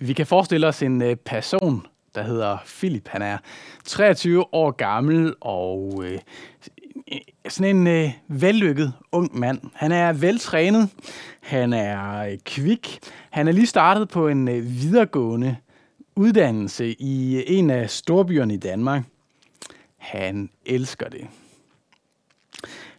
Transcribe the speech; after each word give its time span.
Vi 0.00 0.12
kan 0.12 0.26
forestille 0.26 0.66
os 0.66 0.82
en 0.82 1.02
øh, 1.02 1.16
person, 1.16 1.86
der 2.14 2.22
hedder 2.22 2.58
Philip. 2.66 3.08
Han 3.08 3.22
er 3.22 3.38
23 3.84 4.54
år 4.54 4.70
gammel 4.70 5.34
og 5.40 6.04
øh, 6.04 6.18
sådan 7.48 7.76
en 7.76 7.86
øh, 7.86 8.10
vellykket 8.28 8.92
ung 9.12 9.38
mand. 9.38 9.60
Han 9.74 9.92
er 9.92 10.12
veltrænet, 10.12 10.90
han 11.40 11.72
er 11.72 12.18
øh, 12.18 12.38
kvik, 12.44 12.98
han 13.30 13.48
er 13.48 13.52
lige 13.52 13.66
startet 13.66 14.08
på 14.08 14.28
en 14.28 14.48
øh, 14.48 14.64
videregående 14.82 15.56
uddannelse 16.16 16.92
i 16.92 17.36
øh, 17.36 17.42
en 17.46 17.70
af 17.70 17.90
storbyerne 17.90 18.54
i 18.54 18.58
Danmark. 18.58 19.02
Han 19.96 20.50
elsker 20.66 21.08
det. 21.08 21.26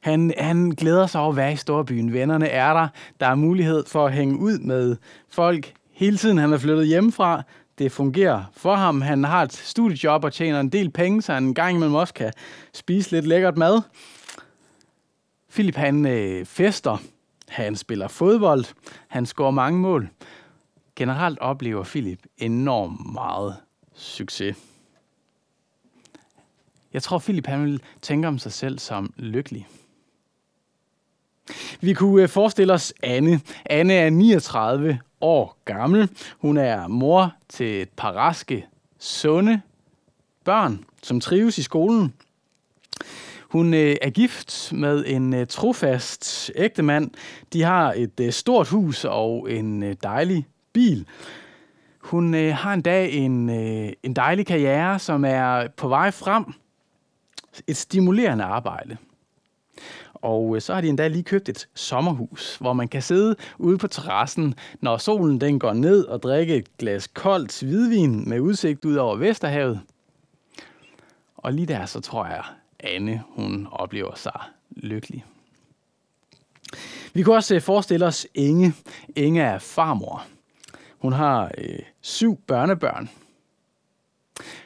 Han, 0.02 0.34
han 0.38 0.70
glæder 0.70 1.08
sig 1.08 1.22
over 1.22 1.30
at 1.30 1.36
være 1.36 1.54
i 1.54 1.56
storbyen. 1.56 2.14
Vennerne 2.14 2.48
er 2.48 2.74
der. 2.74 2.88
Der 3.20 3.28
er 3.28 3.36
mulighed 3.36 3.86
for 3.88 4.06
at 4.06 4.14
hænge 4.14 4.40
ud 4.40 4.60
med 4.60 4.96
folk 5.30 5.74
hele 6.00 6.18
tiden. 6.18 6.38
Han 6.38 6.54
er 6.54 6.58
flyttet 6.58 6.88
hjemmefra. 6.88 7.44
Det 7.78 7.92
fungerer 7.92 8.44
for 8.54 8.76
ham. 8.76 9.02
Han 9.02 9.24
har 9.24 9.44
et 9.44 9.54
studiejob 9.54 10.24
og 10.24 10.34
tjener 10.34 10.60
en 10.60 10.70
del 10.70 10.90
penge, 10.90 11.22
så 11.22 11.34
han 11.34 11.44
en 11.44 11.54
gang 11.54 11.76
imellem 11.76 11.96
også 11.96 12.14
kan 12.14 12.34
spise 12.74 13.12
lidt 13.12 13.28
lækkert 13.28 13.58
mad. 13.58 13.82
Philip 15.52 15.76
han 15.76 16.06
øh, 16.06 16.46
fester. 16.46 16.98
Han 17.48 17.76
spiller 17.76 18.08
fodbold. 18.08 18.66
Han 19.08 19.26
scorer 19.26 19.52
mange 19.52 19.80
mål. 19.80 20.10
Generelt 20.96 21.40
oplever 21.40 21.84
Philip 21.84 22.20
enormt 22.38 23.14
meget 23.14 23.56
succes. 23.94 24.58
Jeg 26.94 27.04
tror, 27.04 27.20
Philip 27.20 27.46
han 27.46 27.66
vil 27.66 27.82
tænke 28.02 28.28
om 28.28 28.40
sig 28.40 28.52
selv 28.52 28.80
som 28.80 29.14
lykkelig. 29.18 29.68
Vi 31.82 31.94
kunne 31.94 32.24
øh, 32.24 32.30
forestille 32.30 32.74
os 32.74 32.94
Anne. 33.04 33.42
Anne 33.66 33.94
er 33.94 34.10
39 34.10 35.00
år 35.22 35.58
gammel. 35.66 36.10
Hun 36.38 36.58
er 36.58 36.88
mor 36.88 37.34
til 37.50 37.82
et 37.82 37.90
par 37.90 38.12
raske, 38.12 38.66
sunde 39.00 39.62
børn, 40.44 40.86
som 41.04 41.20
trives 41.20 41.58
i 41.58 41.64
skolen. 41.64 42.14
Hun 43.50 43.74
øh, 43.74 43.96
er 44.02 44.10
gift 44.10 44.74
med 44.74 45.04
en 45.08 45.34
øh, 45.34 45.48
trofast 45.48 46.52
ægtemand. 46.56 47.12
De 47.54 47.62
har 47.62 47.94
et 47.94 48.20
øh, 48.20 48.32
stort 48.32 48.68
hus 48.68 49.06
og 49.06 49.52
en 49.52 49.84
øh, 49.84 49.96
dejlig 50.04 50.48
bil. 50.74 51.06
Hun 52.00 52.34
øh, 52.34 52.56
har 52.56 52.74
en 52.74 52.82
dag 52.82 53.14
en, 53.14 53.50
en 54.04 54.14
dejlig 54.16 54.46
karriere, 54.46 55.00
som 55.00 55.26
er 55.26 55.68
på 55.78 55.88
vej 55.88 56.12
frem. 56.12 56.46
Et 57.68 57.78
stimulerende 57.78 58.44
arbejde. 58.44 58.98
Og 60.22 60.56
øh, 60.56 60.62
så 60.62 60.74
har 60.74 60.82
de 60.82 60.90
endda 60.90 61.08
lige 61.08 61.24
købt 61.24 61.50
et 61.50 61.68
sommerhus, 61.76 62.58
hvor 62.58 62.74
man 62.74 62.88
kan 62.88 63.02
sidde 63.02 63.36
ude 63.58 63.78
på 63.78 63.88
terrassen, 63.88 64.54
når 64.82 64.98
solen 64.98 65.42
den 65.42 65.60
går 65.60 65.74
ned 65.74 66.06
og 66.06 66.24
drikke 66.24 66.56
et 66.56 66.78
glas 66.78 67.08
koldt 67.08 67.62
hvidvin 67.62 68.30
med 68.30 68.40
udsigt 68.40 68.86
ud 68.86 68.96
over 68.96 69.16
Vesterhavet. 69.16 69.82
Og 71.38 71.54
lige 71.54 71.66
der, 71.66 71.86
så 71.86 72.00
tror 72.00 72.26
jeg, 72.26 72.44
Anne, 72.80 73.24
hun 73.36 73.68
oplever 73.72 74.16
sig 74.16 74.40
lykkelig. 74.72 75.26
Vi 77.14 77.24
kunne 77.24 77.36
også 77.36 77.56
øh, 77.56 77.62
forestille 77.62 78.06
os 78.06 78.28
Inge. 78.34 78.74
Inge 79.16 79.42
er 79.42 79.60
farmor. 79.60 80.26
Hun 81.00 81.14
har 81.14 81.52
øh, 81.58 81.80
syv 82.02 82.40
børnebørn. 82.48 83.10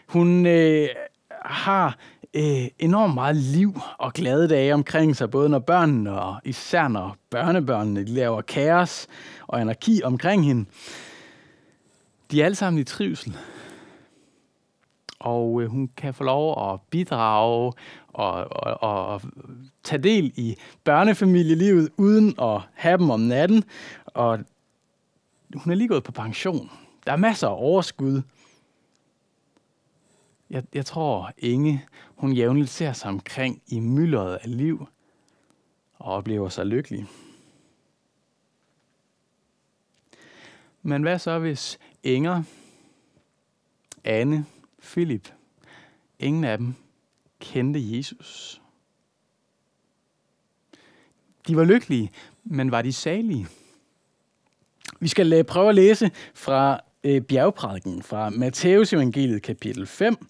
Hun 0.07 0.45
øh, 0.45 0.89
har 1.41 1.97
øh, 2.33 2.67
enormt 2.79 3.13
meget 3.13 3.35
liv 3.35 3.79
og 3.97 4.13
glade 4.13 4.47
dage 4.47 4.73
omkring 4.73 5.15
sig, 5.15 5.31
både 5.31 5.49
når 5.49 5.59
børnene 5.59 6.21
og 6.21 6.35
især 6.43 6.87
når 6.87 7.17
børnebørnene 7.29 8.05
de 8.05 8.13
laver 8.13 8.41
kaos 8.41 9.07
og 9.47 9.61
anarki 9.61 10.01
omkring 10.03 10.45
hende. 10.45 10.65
De 12.31 12.41
er 12.41 12.45
alle 12.45 12.55
sammen 12.55 12.81
i 12.81 12.83
trivsel. 12.83 13.37
Og 15.19 15.61
øh, 15.61 15.69
hun 15.69 15.89
kan 15.97 16.13
få 16.13 16.23
lov 16.23 16.73
at 16.73 16.79
bidrage 16.89 17.49
og, 17.53 17.73
og, 18.13 18.47
og, 18.83 19.05
og 19.07 19.21
tage 19.83 20.03
del 20.03 20.33
i 20.35 20.55
børnefamilielivet 20.83 21.89
uden 21.97 22.35
at 22.41 22.61
have 22.73 22.97
dem 22.97 23.09
om 23.09 23.19
natten. 23.19 23.63
Og 24.05 24.39
hun 25.55 25.71
er 25.71 25.75
lige 25.75 25.87
gået 25.87 26.03
på 26.03 26.11
pension. 26.11 26.69
Der 27.05 27.11
er 27.11 27.17
masser 27.17 27.47
af 27.47 27.55
overskud. 27.55 28.21
Jeg, 30.53 30.63
jeg 30.73 30.85
tror, 30.85 31.31
Inge, 31.37 31.85
hun 32.15 32.33
jævnligt 32.33 32.69
ser 32.69 32.93
sig 32.93 33.09
omkring 33.09 33.61
i 33.67 33.79
myldret 33.79 34.35
af 34.35 34.57
liv 34.57 34.87
og 35.93 36.13
oplever 36.13 36.49
sig 36.49 36.65
lykkelig. 36.65 37.05
Men 40.81 41.01
hvad 41.01 41.19
så 41.19 41.39
hvis 41.39 41.79
Inger, 42.03 42.43
Anne, 44.03 44.45
Philip, 44.81 45.33
ingen 46.19 46.43
af 46.43 46.57
dem 46.57 46.75
kendte 47.39 47.97
Jesus? 47.97 48.61
De 51.47 51.55
var 51.55 51.63
lykkelige, 51.63 52.11
men 52.43 52.71
var 52.71 52.81
de 52.81 52.93
salige? 52.93 53.47
Vi 54.99 55.07
skal 55.07 55.43
prøve 55.43 55.69
at 55.69 55.75
læse 55.75 56.11
fra 56.33 56.79
øh, 57.03 57.21
bjergprædiken 57.21 58.03
fra 58.03 58.29
Matteus 58.29 58.93
evangeliet 58.93 59.41
kapitel 59.41 59.87
5, 59.87 60.27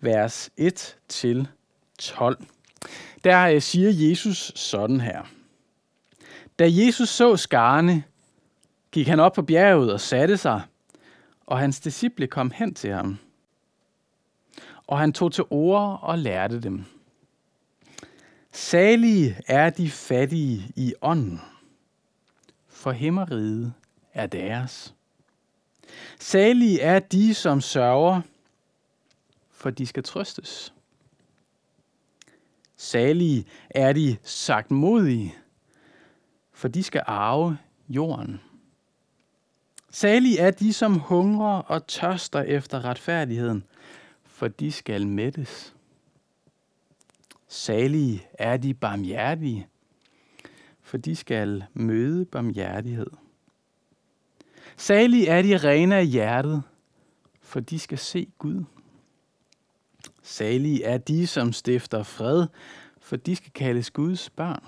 vers 0.00 0.50
1 0.56 0.96
til 1.08 1.48
12. 1.98 2.44
Der 3.24 3.48
øh, 3.48 3.62
siger 3.62 4.08
Jesus 4.08 4.52
sådan 4.54 5.00
her. 5.00 5.22
Da 6.58 6.64
Jesus 6.70 7.08
så 7.08 7.36
skarne, 7.36 8.04
gik 8.92 9.08
han 9.08 9.20
op 9.20 9.32
på 9.32 9.42
bjerget 9.42 9.92
og 9.92 10.00
satte 10.00 10.36
sig, 10.36 10.62
og 11.46 11.58
hans 11.58 11.80
disciple 11.80 12.26
kom 12.26 12.50
hen 12.50 12.74
til 12.74 12.92
ham. 12.92 13.18
Og 14.86 14.98
han 14.98 15.12
tog 15.12 15.32
til 15.32 15.44
ord 15.50 15.98
og 16.02 16.18
lærte 16.18 16.60
dem. 16.60 16.84
Salige 18.52 19.36
er 19.46 19.70
de 19.70 19.90
fattige 19.90 20.72
i 20.76 20.94
ånden, 21.02 21.40
for 22.68 22.90
himmeriget 22.90 23.72
er 24.12 24.26
deres. 24.26 24.93
Salige 26.20 26.80
er 26.80 26.98
de, 26.98 27.34
som 27.34 27.60
sørger, 27.60 28.20
for 29.50 29.70
de 29.70 29.86
skal 29.86 30.02
trøstes. 30.02 30.74
Salige 32.76 33.44
er 33.70 33.92
de 33.92 34.16
sagt 34.22 34.70
modige, 34.70 35.34
for 36.52 36.68
de 36.68 36.82
skal 36.82 37.02
arve 37.06 37.58
jorden. 37.88 38.40
Salige 39.90 40.38
er 40.38 40.50
de, 40.50 40.72
som 40.72 40.98
hungrer 40.98 41.58
og 41.58 41.86
tørster 41.86 42.42
efter 42.42 42.84
retfærdigheden, 42.84 43.64
for 44.24 44.48
de 44.48 44.72
skal 44.72 45.06
mættes. 45.06 45.74
Salige 47.48 48.26
er 48.32 48.56
de 48.56 48.74
barmhjertige, 48.74 49.68
for 50.82 50.96
de 50.96 51.16
skal 51.16 51.64
møde 51.74 52.24
barmhjertighed. 52.24 53.10
Salige 54.76 55.28
er 55.28 55.42
de 55.42 55.56
rene 55.56 55.96
af 55.96 56.06
hjertet, 56.06 56.62
for 57.42 57.60
de 57.60 57.78
skal 57.78 57.98
se 57.98 58.28
Gud. 58.38 58.64
Salige 60.22 60.84
er 60.84 60.98
de, 60.98 61.26
som 61.26 61.52
stifter 61.52 62.02
fred, 62.02 62.46
for 63.00 63.16
de 63.16 63.36
skal 63.36 63.52
kaldes 63.52 63.90
Guds 63.90 64.30
børn. 64.30 64.64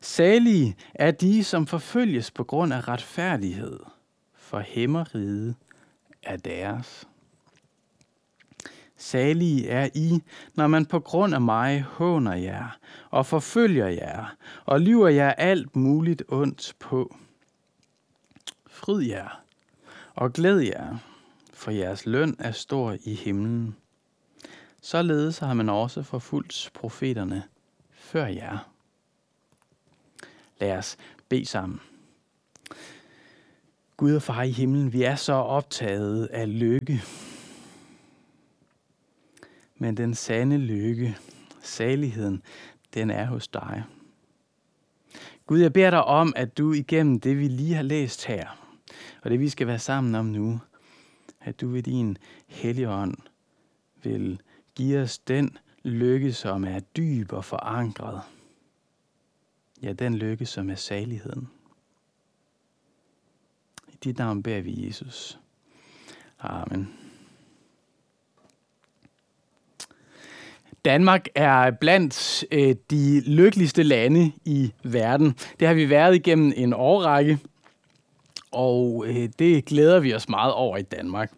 Salige 0.00 0.76
er 0.94 1.10
de, 1.10 1.44
som 1.44 1.66
forfølges 1.66 2.30
på 2.30 2.44
grund 2.44 2.72
af 2.72 2.88
retfærdighed, 2.88 3.78
for 4.34 4.58
himmeriget 4.58 5.54
er 6.22 6.36
deres. 6.36 7.08
Salige 8.96 9.68
er 9.68 9.88
I, 9.94 10.22
når 10.54 10.66
man 10.66 10.86
på 10.86 11.00
grund 11.00 11.34
af 11.34 11.40
mig 11.40 11.80
håner 11.80 12.34
jer 12.34 12.78
og 13.10 13.26
forfølger 13.26 13.86
jer 13.86 14.36
og 14.64 14.80
lyver 14.80 15.08
jer 15.08 15.32
alt 15.32 15.76
muligt 15.76 16.22
ondt 16.28 16.74
på. 16.78 17.16
Fryd 18.80 19.02
jer 19.02 19.42
og 20.14 20.32
glæd 20.32 20.58
jer, 20.58 20.96
for 21.52 21.70
jeres 21.70 22.06
løn 22.06 22.36
er 22.38 22.52
stor 22.52 22.96
i 23.04 23.14
himlen. 23.14 23.76
Således 24.82 25.38
har 25.38 25.54
man 25.54 25.68
også 25.68 26.02
forfulgt 26.02 26.70
profeterne 26.74 27.42
før 27.90 28.26
jer. 28.26 28.70
Lad 30.60 30.76
os 30.76 30.96
bede 31.28 31.46
sammen. 31.46 31.80
Gud 33.96 34.14
og 34.14 34.22
far 34.22 34.42
i 34.42 34.50
himlen, 34.50 34.92
vi 34.92 35.02
er 35.02 35.16
så 35.16 35.32
optaget 35.32 36.26
af 36.26 36.58
lykke. 36.58 37.02
Men 39.78 39.96
den 39.96 40.14
sande 40.14 40.58
lykke, 40.58 41.18
saligheden, 41.62 42.42
den 42.94 43.10
er 43.10 43.24
hos 43.24 43.48
dig. 43.48 43.84
Gud, 45.46 45.58
jeg 45.58 45.72
beder 45.72 45.90
dig 45.90 46.04
om, 46.04 46.32
at 46.36 46.58
du 46.58 46.72
igennem 46.72 47.20
det, 47.20 47.38
vi 47.38 47.48
lige 47.48 47.74
har 47.74 47.82
læst 47.82 48.26
her, 48.26 48.69
og 49.22 49.30
det 49.30 49.40
vi 49.40 49.48
skal 49.48 49.66
være 49.66 49.78
sammen 49.78 50.14
om 50.14 50.26
nu, 50.26 50.60
at 51.40 51.60
du 51.60 51.68
ved 51.68 51.82
din 51.82 52.18
helligånd 52.46 53.14
vil 54.02 54.40
give 54.74 55.00
os 55.00 55.18
den 55.18 55.58
lykke, 55.82 56.32
som 56.32 56.64
er 56.64 56.80
dyb 56.80 57.32
og 57.32 57.44
forankret. 57.44 58.20
Ja, 59.82 59.92
den 59.92 60.14
lykke, 60.14 60.46
som 60.46 60.70
er 60.70 60.74
saligheden. 60.74 61.48
I 63.88 63.96
dit 64.04 64.18
navn 64.18 64.42
beder 64.42 64.60
vi, 64.60 64.86
Jesus. 64.86 65.38
Amen. 66.38 66.88
Danmark 70.84 71.26
er 71.34 71.70
blandt 71.70 72.44
øh, 72.52 72.74
de 72.90 73.20
lykkeligste 73.20 73.82
lande 73.82 74.32
i 74.44 74.72
verden. 74.82 75.34
Det 75.60 75.68
har 75.68 75.74
vi 75.74 75.90
været 75.90 76.14
igennem 76.14 76.52
en 76.56 76.72
årrække, 76.72 77.38
og 78.52 79.04
øh, 79.08 79.28
det 79.38 79.64
glæder 79.64 80.00
vi 80.00 80.14
os 80.14 80.28
meget 80.28 80.52
over 80.52 80.76
i 80.76 80.82
Danmark. 80.82 81.32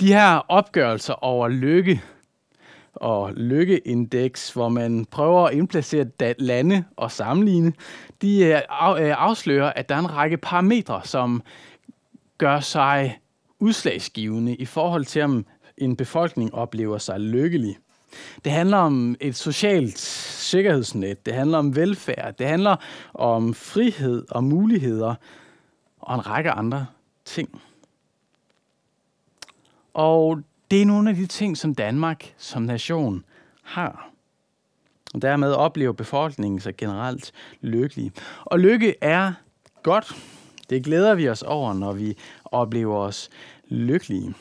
De 0.00 0.06
her 0.06 0.36
opgørelser 0.48 1.24
over 1.24 1.48
lykke 1.48 2.02
og 2.94 3.32
lykkeindeks, 3.32 4.52
hvor 4.52 4.68
man 4.68 5.04
prøver 5.04 5.46
at 5.46 5.54
indplacere 5.54 6.06
lande 6.38 6.84
og 6.96 7.10
sammenligne, 7.10 7.72
de 8.22 8.44
øh, 8.44 8.54
øh, 8.54 9.14
afslører, 9.18 9.72
at 9.72 9.88
der 9.88 9.94
er 9.94 9.98
en 9.98 10.14
række 10.16 10.36
parametre, 10.36 11.00
som 11.04 11.42
gør 12.38 12.60
sig 12.60 13.18
udslagsgivende 13.60 14.54
i 14.54 14.64
forhold 14.64 15.04
til, 15.04 15.22
om 15.22 15.46
en 15.78 15.96
befolkning 15.96 16.54
oplever 16.54 16.98
sig 16.98 17.20
lykkelig. 17.20 17.78
Det 18.44 18.52
handler 18.52 18.76
om 18.76 19.16
et 19.20 19.36
socialt 19.36 19.98
sikkerhedsnet, 19.98 21.26
det 21.26 21.34
handler 21.34 21.58
om 21.58 21.76
velfærd, 21.76 22.34
det 22.38 22.46
handler 22.46 22.76
om 23.14 23.54
frihed 23.54 24.24
og 24.30 24.44
muligheder 24.44 25.14
og 26.02 26.14
en 26.14 26.26
række 26.26 26.50
andre 26.50 26.86
ting. 27.24 27.62
Og 29.94 30.42
det 30.70 30.82
er 30.82 30.86
nogle 30.86 31.10
af 31.10 31.16
de 31.16 31.26
ting, 31.26 31.56
som 31.56 31.74
Danmark 31.74 32.34
som 32.36 32.62
nation 32.62 33.24
har. 33.62 34.10
Og 35.14 35.22
dermed 35.22 35.52
oplever 35.52 35.92
befolkningen 35.92 36.60
sig 36.60 36.76
generelt 36.76 37.32
lykkelig. 37.60 38.12
Og 38.44 38.58
lykke 38.58 38.94
er 39.00 39.32
godt. 39.82 40.16
Det 40.70 40.84
glæder 40.84 41.14
vi 41.14 41.28
os 41.28 41.42
over, 41.42 41.72
når 41.72 41.92
vi 41.92 42.16
oplever 42.44 42.96
os 42.96 43.30
lykkelige. 43.68 44.34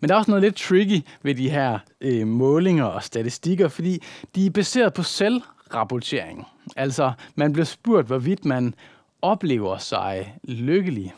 Men 0.00 0.08
der 0.08 0.14
er 0.14 0.18
også 0.18 0.30
noget 0.30 0.42
lidt 0.42 0.56
tricky 0.56 1.06
ved 1.22 1.34
de 1.34 1.50
her 1.50 1.78
øh, 2.00 2.26
målinger 2.26 2.84
og 2.84 3.02
statistikker, 3.02 3.68
fordi 3.68 4.02
de 4.34 4.46
er 4.46 4.50
baseret 4.50 4.94
på 4.94 5.02
selvrapportering. 5.02 6.46
Altså, 6.76 7.12
man 7.34 7.52
bliver 7.52 7.66
spurgt, 7.66 8.06
hvorvidt 8.06 8.44
man 8.44 8.74
oplever 9.22 9.78
sig 9.78 10.38
lykkelig, 10.44 11.14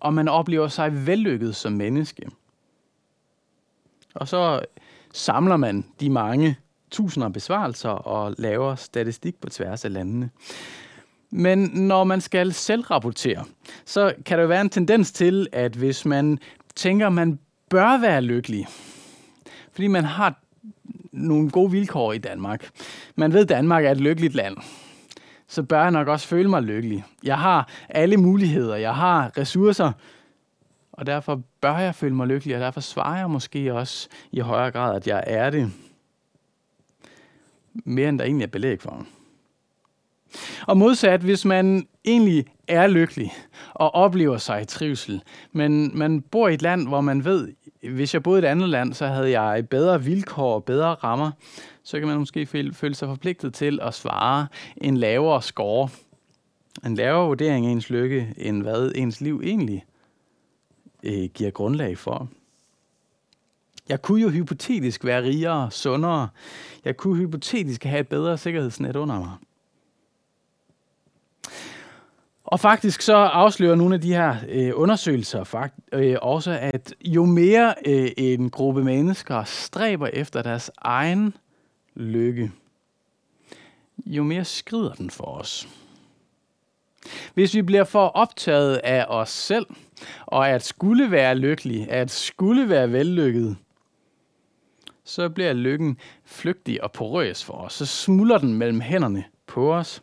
og 0.00 0.14
man 0.14 0.28
oplever 0.28 0.68
sig 0.68 1.06
vellykket 1.06 1.56
som 1.56 1.72
menneske. 1.72 2.22
Og 4.14 4.28
så 4.28 4.60
samler 5.12 5.56
man 5.56 5.84
de 6.00 6.10
mange 6.10 6.56
tusinder 6.90 7.28
besvarelser 7.28 7.88
og 7.88 8.34
laver 8.38 8.74
statistik 8.74 9.40
på 9.40 9.50
tværs 9.50 9.84
af 9.84 9.92
landene. 9.92 10.30
Men 11.30 11.58
når 11.58 12.04
man 12.04 12.20
skal 12.20 12.52
selvrapportere, 12.52 13.44
så 13.84 14.14
kan 14.26 14.38
der 14.38 14.46
være 14.46 14.60
en 14.60 14.70
tendens 14.70 15.12
til, 15.12 15.46
at 15.52 15.72
hvis 15.72 16.04
man 16.04 16.38
tænker, 16.74 17.06
at 17.06 17.12
man 17.12 17.38
bør 17.68 18.00
være 18.00 18.22
lykkelig, 18.22 18.66
fordi 19.72 19.86
man 19.86 20.04
har 20.04 20.34
nogle 21.12 21.50
gode 21.50 21.70
vilkår 21.70 22.12
i 22.12 22.18
Danmark. 22.18 22.70
Man 23.16 23.32
ved, 23.32 23.40
at 23.40 23.48
Danmark 23.48 23.84
er 23.84 23.90
et 23.90 24.00
lykkeligt 24.00 24.34
land. 24.34 24.56
Så 25.52 25.62
bør 25.62 25.82
jeg 25.82 25.90
nok 25.90 26.08
også 26.08 26.28
føle 26.28 26.50
mig 26.50 26.62
lykkelig. 26.62 27.04
Jeg 27.22 27.38
har 27.38 27.68
alle 27.88 28.16
muligheder, 28.16 28.76
jeg 28.76 28.94
har 28.94 29.38
ressourcer, 29.38 29.92
og 30.92 31.06
derfor 31.06 31.42
bør 31.60 31.78
jeg 31.78 31.94
føle 31.94 32.14
mig 32.14 32.26
lykkelig, 32.26 32.56
og 32.56 32.60
derfor 32.60 32.80
svarer 32.80 33.18
jeg 33.18 33.30
måske 33.30 33.74
også 33.74 34.08
i 34.30 34.40
højere 34.40 34.70
grad, 34.70 34.96
at 34.96 35.06
jeg 35.06 35.24
er 35.26 35.50
det. 35.50 35.72
Mere 37.74 38.08
end 38.08 38.18
der 38.18 38.24
egentlig 38.24 38.44
er 38.44 38.50
belæg 38.50 38.82
for. 38.82 39.06
Og 40.66 40.76
modsat, 40.76 41.20
hvis 41.20 41.44
man 41.44 41.86
egentlig 42.04 42.44
er 42.68 42.86
lykkelig 42.86 43.32
og 43.74 43.94
oplever 43.94 44.36
sig 44.36 44.62
i 44.62 44.64
trivsel, 44.64 45.22
men 45.52 45.98
man 45.98 46.22
bor 46.22 46.48
i 46.48 46.54
et 46.54 46.62
land, 46.62 46.88
hvor 46.88 47.00
man 47.00 47.24
ved, 47.24 47.52
hvis 47.90 48.14
jeg 48.14 48.22
boede 48.22 48.38
i 48.38 48.44
et 48.44 48.48
andet 48.48 48.68
land, 48.68 48.94
så 48.94 49.06
havde 49.06 49.40
jeg 49.40 49.68
bedre 49.68 50.02
vilkår 50.02 50.54
og 50.54 50.64
bedre 50.64 50.94
rammer, 50.94 51.30
så 51.82 51.98
kan 51.98 52.08
man 52.08 52.18
måske 52.18 52.46
føle 52.72 52.94
sig 52.94 53.08
forpligtet 53.08 53.54
til 53.54 53.78
at 53.82 53.94
svare 53.94 54.46
en 54.76 54.96
lavere 54.96 55.42
score, 55.42 55.88
en 56.86 56.94
lavere 56.94 57.26
vurdering 57.26 57.66
af 57.66 57.70
ens 57.70 57.90
lykke, 57.90 58.34
end 58.36 58.62
hvad 58.62 58.92
ens 58.94 59.20
liv 59.20 59.40
egentlig 59.44 59.84
øh, 61.02 61.24
giver 61.34 61.50
grundlag 61.50 61.98
for. 61.98 62.28
Jeg 63.88 64.02
kunne 64.02 64.22
jo 64.22 64.28
hypotetisk 64.28 65.04
være 65.04 65.22
rigere, 65.22 65.70
sundere. 65.70 66.28
Jeg 66.84 66.96
kunne 66.96 67.16
hypotetisk 67.16 67.84
have 67.84 68.00
et 68.00 68.08
bedre 68.08 68.38
sikkerhedsnet 68.38 68.96
under 68.96 69.18
mig. 69.18 69.30
Og 72.52 72.60
faktisk 72.60 73.02
så 73.02 73.14
afslører 73.14 73.74
nogle 73.74 73.94
af 73.94 74.00
de 74.00 74.14
her 74.14 74.36
øh, 74.48 74.72
undersøgelser 74.74 75.44
fakt, 75.44 75.74
øh, 75.92 76.16
også, 76.22 76.50
at 76.50 76.94
jo 77.04 77.24
mere 77.24 77.74
øh, 77.86 78.10
en 78.16 78.50
gruppe 78.50 78.84
mennesker 78.84 79.44
stræber 79.44 80.06
efter 80.06 80.42
deres 80.42 80.70
egen 80.78 81.36
lykke, 81.94 82.52
jo 84.06 84.22
mere 84.22 84.44
skrider 84.44 84.92
den 84.92 85.10
for 85.10 85.24
os. 85.24 85.68
Hvis 87.34 87.54
vi 87.54 87.62
bliver 87.62 87.84
for 87.84 88.06
optaget 88.06 88.76
af 88.76 89.04
os 89.08 89.30
selv, 89.30 89.66
og 90.26 90.48
at 90.48 90.64
skulle 90.64 91.10
være 91.10 91.34
lykkelig, 91.34 91.90
at 91.90 92.10
skulle 92.10 92.68
være 92.68 92.92
vellykket, 92.92 93.56
så 95.04 95.28
bliver 95.28 95.52
lykken 95.52 95.98
flygtig 96.24 96.84
og 96.84 96.92
porøs 96.92 97.44
for 97.44 97.54
os. 97.54 97.72
Så 97.72 97.86
smuldrer 97.86 98.38
den 98.38 98.54
mellem 98.54 98.80
hænderne 98.80 99.24
på 99.46 99.74
os. 99.74 100.02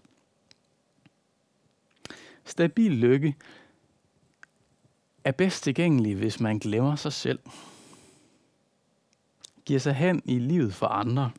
Stabil 2.49 2.91
lykke 2.91 3.35
er 5.23 5.31
bedst 5.31 5.63
tilgængelig, 5.63 6.15
hvis 6.15 6.39
man 6.39 6.59
glemmer 6.59 6.95
sig 6.95 7.13
selv. 7.13 7.39
Giver 9.65 9.79
sig 9.79 9.93
hen 9.93 10.21
i 10.25 10.39
livet 10.39 10.73
for 10.73 10.87
andre. 10.87 11.31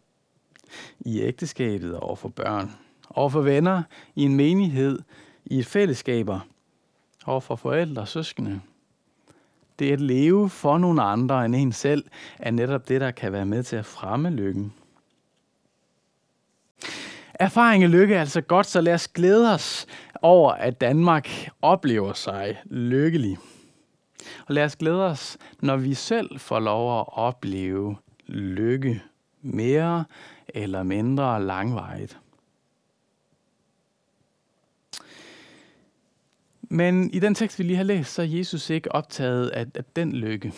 I 1.01 1.21
ægteskabet 1.21 1.97
og 1.97 2.19
for 2.19 2.29
børn. 2.29 2.77
Og 3.09 3.33
for 3.33 3.41
venner, 3.41 3.83
i 4.15 4.23
en 4.23 4.37
menighed, 4.37 4.99
i 5.45 5.59
et 5.59 5.67
fællesskaber. 5.67 6.41
Og 7.25 7.43
for 7.43 7.57
forældre 7.57 8.03
og 8.03 8.09
søskende. 8.09 8.61
Det 9.79 9.93
at 9.93 10.01
leve 10.01 10.51
for 10.51 10.79
nogle 10.79 11.03
andre 11.03 11.45
end 11.45 11.57
en 11.57 11.73
selv, 11.73 12.05
er 12.39 12.51
netop 12.51 12.89
det, 12.89 13.01
der 13.01 13.11
kan 13.11 13.33
være 13.33 13.47
med 13.47 13.63
til 13.63 13.77
at 13.77 13.87
fremme 13.87 14.31
lykken. 14.31 14.73
Erfaring 17.41 17.85
og 17.85 17.91
lykke 17.91 18.15
er 18.15 18.21
altså 18.21 18.41
godt, 18.41 18.67
så 18.67 18.81
lad 18.81 18.95
os 18.95 19.09
glæde 19.09 19.55
os 19.55 19.87
over, 20.23 20.53
at 20.53 20.81
Danmark 20.81 21.29
oplever 21.63 22.13
sig 22.13 22.63
lykkelig. 22.65 23.39
Og 24.47 24.55
lad 24.55 24.65
os 24.65 24.77
glæde 24.77 25.07
os, 25.07 25.39
når 25.61 25.77
vi 25.77 25.95
selv 25.95 26.39
får 26.39 26.61
lov 26.61 27.01
at 27.01 27.05
opleve 27.09 27.97
lykke 28.27 29.03
mere 29.43 30.05
eller 30.49 30.83
mindre 30.83 31.45
langvejt. 31.45 32.19
Men 36.63 37.11
i 37.11 37.19
den 37.19 37.35
tekst, 37.35 37.59
vi 37.59 37.65
lige 37.65 37.77
har 37.77 37.85
læst, 37.85 38.15
så 38.15 38.23
er 38.23 38.27
Jesus 38.27 38.71
ikke 38.71 38.93
optaget 38.93 39.49
af, 39.49 39.67
af 39.75 39.85
den 39.97 40.13
lykke. 40.13 40.53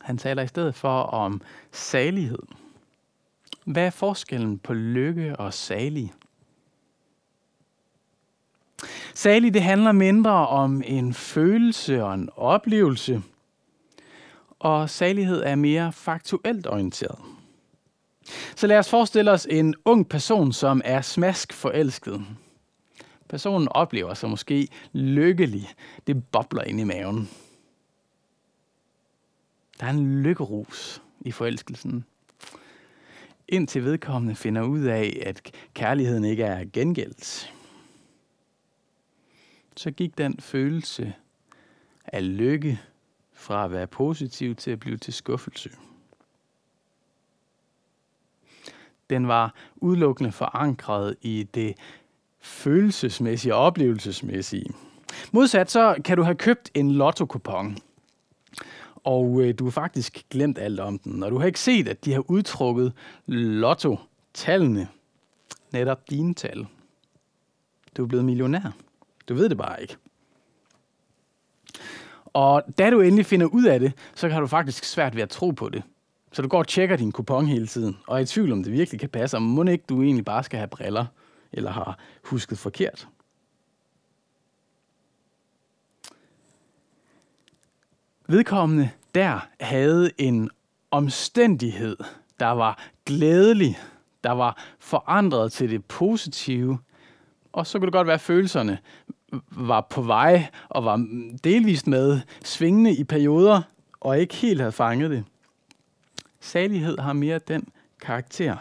Han 0.00 0.18
taler 0.18 0.42
i 0.42 0.48
stedet 0.48 0.74
for 0.74 1.02
om 1.02 1.40
salighed. 1.72 2.42
Hvad 3.68 3.86
er 3.86 3.90
forskellen 3.90 4.58
på 4.58 4.74
lykke 4.74 5.36
og 5.36 5.54
salig? 5.54 6.14
Salig, 9.14 9.54
det 9.54 9.62
handler 9.62 9.92
mindre 9.92 10.48
om 10.48 10.82
en 10.86 11.14
følelse 11.14 12.04
og 12.04 12.14
en 12.14 12.28
oplevelse, 12.36 13.22
og 14.58 14.90
salighed 14.90 15.42
er 15.42 15.54
mere 15.54 15.92
faktuelt 15.92 16.66
orienteret. 16.66 17.18
Så 18.56 18.66
lad 18.66 18.78
os 18.78 18.90
forestille 18.90 19.30
os 19.30 19.46
en 19.50 19.74
ung 19.84 20.08
person, 20.08 20.52
som 20.52 20.82
er 20.84 21.00
smask 21.00 21.52
forelsket. 21.52 22.26
Personen 23.28 23.68
oplever 23.70 24.14
sig 24.14 24.30
måske 24.30 24.68
lykkelig. 24.92 25.68
Det 26.06 26.26
bobler 26.26 26.62
ind 26.62 26.80
i 26.80 26.84
maven. 26.84 27.30
Der 29.80 29.86
er 29.86 29.90
en 29.90 30.22
lykkerus 30.22 31.02
i 31.20 31.32
forelskelsen. 31.32 32.04
Indtil 33.48 33.84
vedkommende 33.84 34.34
finder 34.34 34.62
ud 34.62 34.80
af, 34.80 35.22
at 35.26 35.50
kærligheden 35.74 36.24
ikke 36.24 36.42
er 36.42 36.64
gengældt. 36.72 37.54
Så 39.76 39.90
gik 39.90 40.18
den 40.18 40.40
følelse 40.40 41.14
af 42.04 42.36
lykke 42.36 42.80
fra 43.32 43.64
at 43.64 43.72
være 43.72 43.86
positiv 43.86 44.54
til 44.54 44.70
at 44.70 44.80
blive 44.80 44.96
til 44.96 45.12
skuffelse. 45.12 45.70
Den 49.10 49.28
var 49.28 49.54
udelukkende 49.76 50.32
forankret 50.32 51.16
i 51.22 51.48
det 51.54 51.74
følelsesmæssige 52.40 53.54
og 53.54 53.60
oplevelsesmæssige. 53.60 54.74
Modsat 55.32 55.70
så 55.70 55.96
kan 56.04 56.16
du 56.16 56.22
have 56.22 56.34
købt 56.34 56.70
en 56.74 56.92
lotto-kupon, 56.92 57.78
og 59.04 59.40
øh, 59.40 59.54
du 59.58 59.64
har 59.64 59.70
faktisk 59.70 60.26
glemt 60.30 60.58
alt 60.58 60.80
om 60.80 60.98
den, 60.98 61.22
og 61.22 61.30
du 61.30 61.38
har 61.38 61.46
ikke 61.46 61.60
set, 61.60 61.88
at 61.88 62.04
de 62.04 62.12
har 62.12 62.30
udtrukket 62.30 62.92
lotto-tallene, 63.26 64.88
netop 65.72 66.10
dine 66.10 66.34
tal. 66.34 66.66
Du 67.96 68.02
er 68.02 68.06
blevet 68.06 68.24
millionær. 68.24 68.76
Du 69.28 69.34
ved 69.34 69.48
det 69.48 69.58
bare 69.58 69.82
ikke. 69.82 69.96
Og 72.24 72.62
da 72.78 72.90
du 72.90 73.00
endelig 73.00 73.26
finder 73.26 73.46
ud 73.46 73.64
af 73.64 73.80
det, 73.80 73.92
så 74.14 74.28
har 74.28 74.40
du 74.40 74.46
faktisk 74.46 74.84
svært 74.84 75.16
ved 75.16 75.22
at 75.22 75.28
tro 75.28 75.50
på 75.50 75.68
det. 75.68 75.82
Så 76.32 76.42
du 76.42 76.48
går 76.48 76.58
og 76.58 76.66
tjekker 76.66 76.96
din 76.96 77.12
kupon 77.12 77.46
hele 77.46 77.66
tiden, 77.66 77.96
og 78.06 78.16
er 78.16 78.22
i 78.22 78.26
tvivl 78.26 78.52
om 78.52 78.62
det 78.62 78.72
virkelig 78.72 79.00
kan 79.00 79.08
passe, 79.08 79.36
og 79.36 79.42
må 79.42 79.62
ikke 79.64 79.84
du 79.88 80.02
egentlig 80.02 80.24
bare 80.24 80.44
skal 80.44 80.58
have 80.58 80.68
briller, 80.68 81.06
eller 81.52 81.70
har 81.70 81.98
husket 82.24 82.58
forkert. 82.58 83.08
Vedkommende 88.30 88.90
der 89.14 89.46
havde 89.60 90.10
en 90.18 90.50
omstændighed, 90.90 91.96
der 92.40 92.46
var 92.46 92.88
glædelig, 93.06 93.78
der 94.24 94.32
var 94.32 94.64
forandret 94.78 95.52
til 95.52 95.70
det 95.70 95.84
positive, 95.84 96.78
og 97.52 97.66
så 97.66 97.78
kunne 97.78 97.86
det 97.86 97.92
godt 97.92 98.06
være, 98.06 98.14
at 98.14 98.20
følelserne 98.20 98.78
var 99.50 99.80
på 99.80 100.02
vej 100.02 100.46
og 100.68 100.84
var 100.84 101.06
delvist 101.44 101.86
med 101.86 102.20
svingende 102.44 102.96
i 102.96 103.04
perioder, 103.04 103.62
og 104.00 104.18
ikke 104.18 104.34
helt 104.34 104.60
havde 104.60 104.72
fanget 104.72 105.10
det. 105.10 105.24
Salighed 106.40 106.98
har 106.98 107.12
mere 107.12 107.38
den 107.38 107.68
karakter 108.00 108.56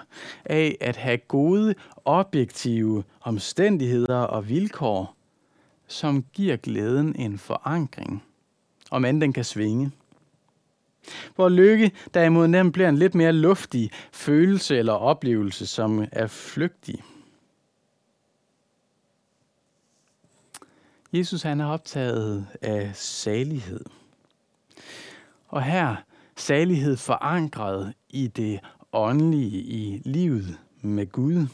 af 0.46 0.78
at 0.82 0.96
have 0.96 1.18
gode, 1.18 1.76
objektive 2.06 3.04
omstændigheder 3.22 4.20
og 4.20 4.50
vilkår, 4.50 5.16
som 5.88 6.26
giver 6.34 6.56
glæden 6.56 7.16
en 7.16 7.38
forankring, 7.38 8.24
om 8.92 9.06
end 9.06 9.22
den 9.22 9.34
kan 9.34 9.44
svinge. 9.44 9.92
Hvor 11.36 11.50
lykke 11.50 11.92
derimod 12.14 12.48
nemt 12.48 12.74
bliver 12.74 12.90
en 12.90 12.98
lidt 12.98 13.16
mere 13.16 13.34
luftig 13.34 13.92
følelse 14.12 14.78
eller 14.78 14.94
oplevelse, 14.94 15.68
som 15.68 16.06
er 16.12 16.28
flygtig. 16.28 17.04
Jesus 21.14 21.42
han 21.42 21.62
er 21.62 21.66
optaget 21.66 22.48
af 22.62 22.92
salighed. 22.94 23.86
Og 25.48 25.64
her 25.64 25.96
salighed 26.36 26.98
forankret 26.98 27.94
i 28.10 28.28
det 28.28 28.60
åndelige, 28.94 29.62
i 29.62 30.02
livet 30.06 30.58
med 30.82 31.12
Gud. 31.12 31.48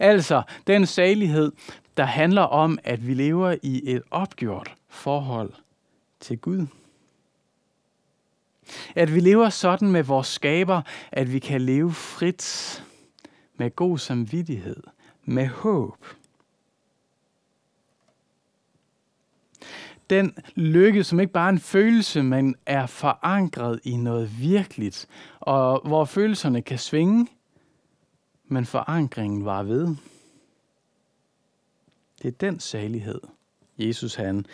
Altså 0.00 0.42
den 0.66 0.86
salighed, 0.86 1.52
der 1.96 2.04
handler 2.04 2.42
om, 2.42 2.78
at 2.84 3.06
vi 3.06 3.14
lever 3.14 3.56
i 3.62 3.82
et 3.84 4.02
opgjort 4.10 4.74
forhold 4.88 5.52
til 6.24 6.38
Gud. 6.38 6.66
At 8.94 9.14
vi 9.14 9.20
lever 9.20 9.48
sådan 9.48 9.90
med 9.90 10.02
vores 10.02 10.26
skaber, 10.26 10.82
at 11.12 11.32
vi 11.32 11.38
kan 11.38 11.60
leve 11.60 11.92
frit, 11.92 12.84
med 13.56 13.76
god 13.76 13.98
samvittighed, 13.98 14.82
med 15.24 15.46
håb. 15.46 16.06
Den 20.10 20.34
lykke, 20.54 21.04
som 21.04 21.20
ikke 21.20 21.32
bare 21.32 21.48
er 21.48 21.52
en 21.52 21.58
følelse, 21.58 22.22
men 22.22 22.56
er 22.66 22.86
forankret 22.86 23.80
i 23.84 23.96
noget 23.96 24.40
virkeligt, 24.40 25.08
og 25.40 25.88
hvor 25.88 26.04
følelserne 26.04 26.62
kan 26.62 26.78
svinge, 26.78 27.26
men 28.44 28.66
forankringen 28.66 29.44
var 29.44 29.62
ved. 29.62 29.96
Det 32.22 32.28
er 32.28 32.38
den 32.40 32.60
salighed, 32.60 33.20
Jesus 33.78 34.14
han 34.14 34.46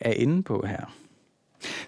er 0.00 0.12
inde 0.12 0.42
på 0.42 0.66
her. 0.66 1.03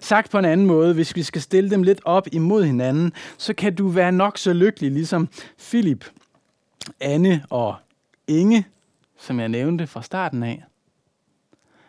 Sagt 0.01 0.31
på 0.31 0.39
en 0.39 0.45
anden 0.45 0.65
måde, 0.65 0.93
hvis 0.93 1.15
vi 1.15 1.23
skal 1.23 1.41
stille 1.41 1.69
dem 1.69 1.83
lidt 1.83 2.01
op 2.05 2.27
imod 2.31 2.63
hinanden, 2.63 3.13
så 3.37 3.53
kan 3.53 3.75
du 3.75 3.87
være 3.87 4.11
nok 4.11 4.37
så 4.37 4.53
lykkelig, 4.53 4.91
ligesom 4.91 5.29
Philip, 5.57 6.05
Anne 6.99 7.45
og 7.49 7.75
Inge, 8.27 8.65
som 9.17 9.39
jeg 9.39 9.49
nævnte 9.49 9.87
fra 9.87 10.01
starten 10.01 10.43
af. 10.43 10.63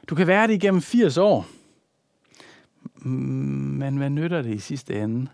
Du 0.09 0.15
kan 0.15 0.27
være 0.27 0.47
det 0.47 0.55
igennem 0.55 0.83
80 0.83 1.17
år, 1.17 1.47
men 3.05 3.97
hvad 3.97 4.11
nytter 4.11 4.43
det 4.43 4.55
i 4.55 4.59
sidste 4.59 5.03
ende, 5.03 5.27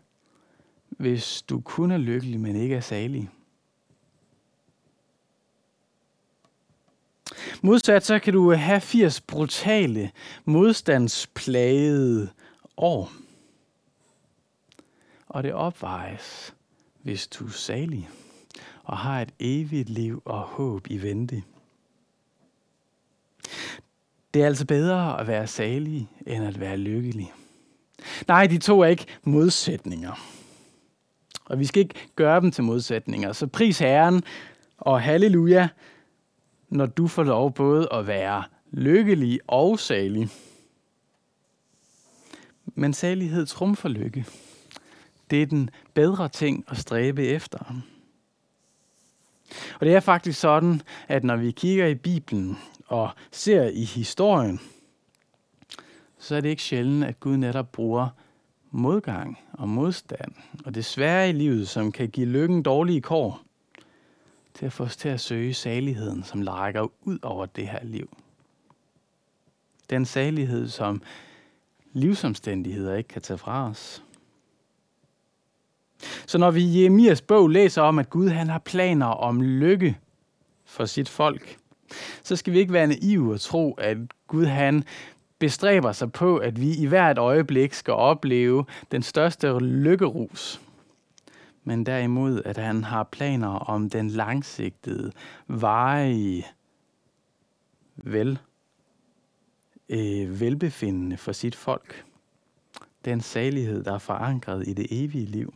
hvis 0.89 1.43
du 1.43 1.61
kun 1.61 1.91
er 1.91 1.99
lykkelig, 1.99 2.41
men 2.41 2.57
ikke 2.57 2.75
er 2.75 2.81
salig? 2.81 3.31
Modsat 7.63 8.05
så 8.05 8.19
kan 8.19 8.33
du 8.33 8.53
have 8.53 8.81
80 8.81 9.21
brutale, 9.21 10.11
modstandsplagede 10.45 12.29
år. 12.77 13.13
Og 15.29 15.43
det 15.43 15.53
opvejes, 15.53 16.55
hvis 17.03 17.27
du 17.27 17.47
er 17.47 17.51
salig 17.51 18.09
og 18.85 18.99
har 18.99 19.23
et 19.23 19.33
evigt 19.39 19.89
liv 19.89 20.23
og 20.25 20.41
håb 20.41 20.87
i 20.91 21.03
vente. 21.03 21.43
Det 24.35 24.43
er 24.43 24.47
altså 24.47 24.67
bedre 24.67 25.21
at 25.21 25.27
være 25.27 25.47
salig, 25.47 26.09
end 26.27 26.45
at 26.45 26.61
være 26.61 26.77
lykkelig. 26.77 27.33
Nej, 28.29 28.47
de 28.47 28.59
to 28.59 28.81
er 28.81 28.87
ikke 28.87 29.07
modsætninger. 29.23 30.13
Og 31.45 31.59
vi 31.59 31.65
skal 31.65 31.81
ikke 31.81 31.95
gøre 32.17 32.41
dem 32.41 32.51
til 32.51 32.65
modsætninger. 32.65 33.33
Så 33.33 33.47
pris 33.47 33.79
Herren 33.79 34.23
og 34.79 35.03
halleluja, 35.03 35.69
når 36.69 36.87
du 36.87 37.09
får 37.09 37.23
lov 37.23 37.53
både 37.53 37.89
at 37.93 38.07
være 38.07 38.45
lykkelig 38.71 39.41
og 39.47 39.79
salig. 39.79 40.29
Men 42.75 42.95
salighed 42.95 43.47
trumfer 43.47 43.89
lykke. 43.89 44.27
Det 45.31 45.43
er 45.43 45.47
den 45.47 45.71
bedre 45.95 46.29
ting 46.29 46.65
at 46.69 46.77
stræbe 46.77 47.27
efter. 47.27 47.59
Og 49.81 49.87
det 49.87 49.95
er 49.95 50.01
faktisk 50.01 50.41
sådan, 50.41 50.83
at 51.09 51.25
når 51.25 51.37
vi 51.37 51.51
kigger 51.51 51.87
i 51.87 51.95
Bibelen 51.95 52.59
og 52.87 53.11
ser 53.31 53.65
i 53.65 53.85
historien, 53.85 54.61
så 56.19 56.37
er 56.37 56.41
det 56.41 56.49
ikke 56.49 56.63
sjældent, 56.63 57.05
at 57.05 57.21
Gud 57.21 57.37
netop 57.37 57.73
bruger 57.73 58.09
modgang 58.71 59.39
og 59.53 59.69
modstand 59.69 60.33
og 60.65 60.75
det 60.75 60.85
svære 60.85 61.29
i 61.29 61.33
livet, 61.33 61.69
som 61.69 61.93
kan 61.93 62.09
give 62.09 62.27
lykken 62.27 62.63
dårlige 62.63 63.01
kår, 63.01 63.41
til 64.55 64.67
at 64.67 64.73
få 64.73 64.85
os 64.85 64.97
til 64.97 65.09
at 65.09 65.21
søge 65.21 65.55
saligheden, 65.55 66.25
som 66.25 66.43
rækker 66.43 66.89
ud 67.03 67.19
over 67.23 67.47
det 67.47 67.69
her 67.69 67.85
liv. 67.85 68.17
Den 69.91 70.05
salighed, 70.05 70.69
som 70.69 71.03
livsomstændigheder 71.95 72.95
ikke 72.95 73.09
kan 73.09 73.23
tage 73.23 73.39
fra 73.39 73.69
os. 73.71 74.03
Så 76.27 76.39
når 76.39 76.51
vi 76.51 76.63
i 76.63 76.81
Jeremias 76.81 77.23
bog 77.23 77.49
læser 77.49 77.83
om, 77.83 77.99
at 77.99 78.11
Gud 78.11 78.29
han 78.29 78.49
har 78.49 78.59
planer 78.59 79.07
om 79.07 79.43
lykke 79.43 79.99
for 80.65 80.85
sit 80.85 81.09
folk, 81.09 81.57
så 82.23 82.37
skal 82.37 82.53
vi 82.53 82.59
ikke 82.59 82.73
være 82.73 82.87
naive 82.87 83.33
og 83.35 83.41
tro, 83.41 83.73
at 83.73 83.97
Gud 84.27 84.45
han 84.45 84.85
bestræber 85.39 85.93
sig 85.93 86.13
på, 86.13 86.37
at 86.37 86.61
vi 86.61 86.77
i 86.77 86.87
hvert 86.87 87.19
øjeblik 87.19 87.73
skal 87.73 87.95
opleve 87.95 88.65
den 88.93 89.03
største 89.03 89.59
lykkerus. 89.59 90.61
Men 91.65 91.87
derimod, 91.87 92.43
at 92.45 92.57
han 92.57 92.85
har 92.85 93.03
planer 93.03 93.49
om 93.49 93.91
den 93.91 94.11
langsigtede, 94.11 95.13
varige 95.49 96.47
vel 97.97 98.39
øh, 99.89 100.41
velbefindende 100.41 101.17
for 101.17 101.33
sit 101.33 101.55
folk. 101.55 102.05
Den 103.05 103.21
salighed, 103.21 103.85
der 103.85 103.95
er 103.95 103.99
forankret 103.99 104.69
i 104.69 104.73
det 104.73 104.87
evige 104.91 105.27
liv. 105.27 105.55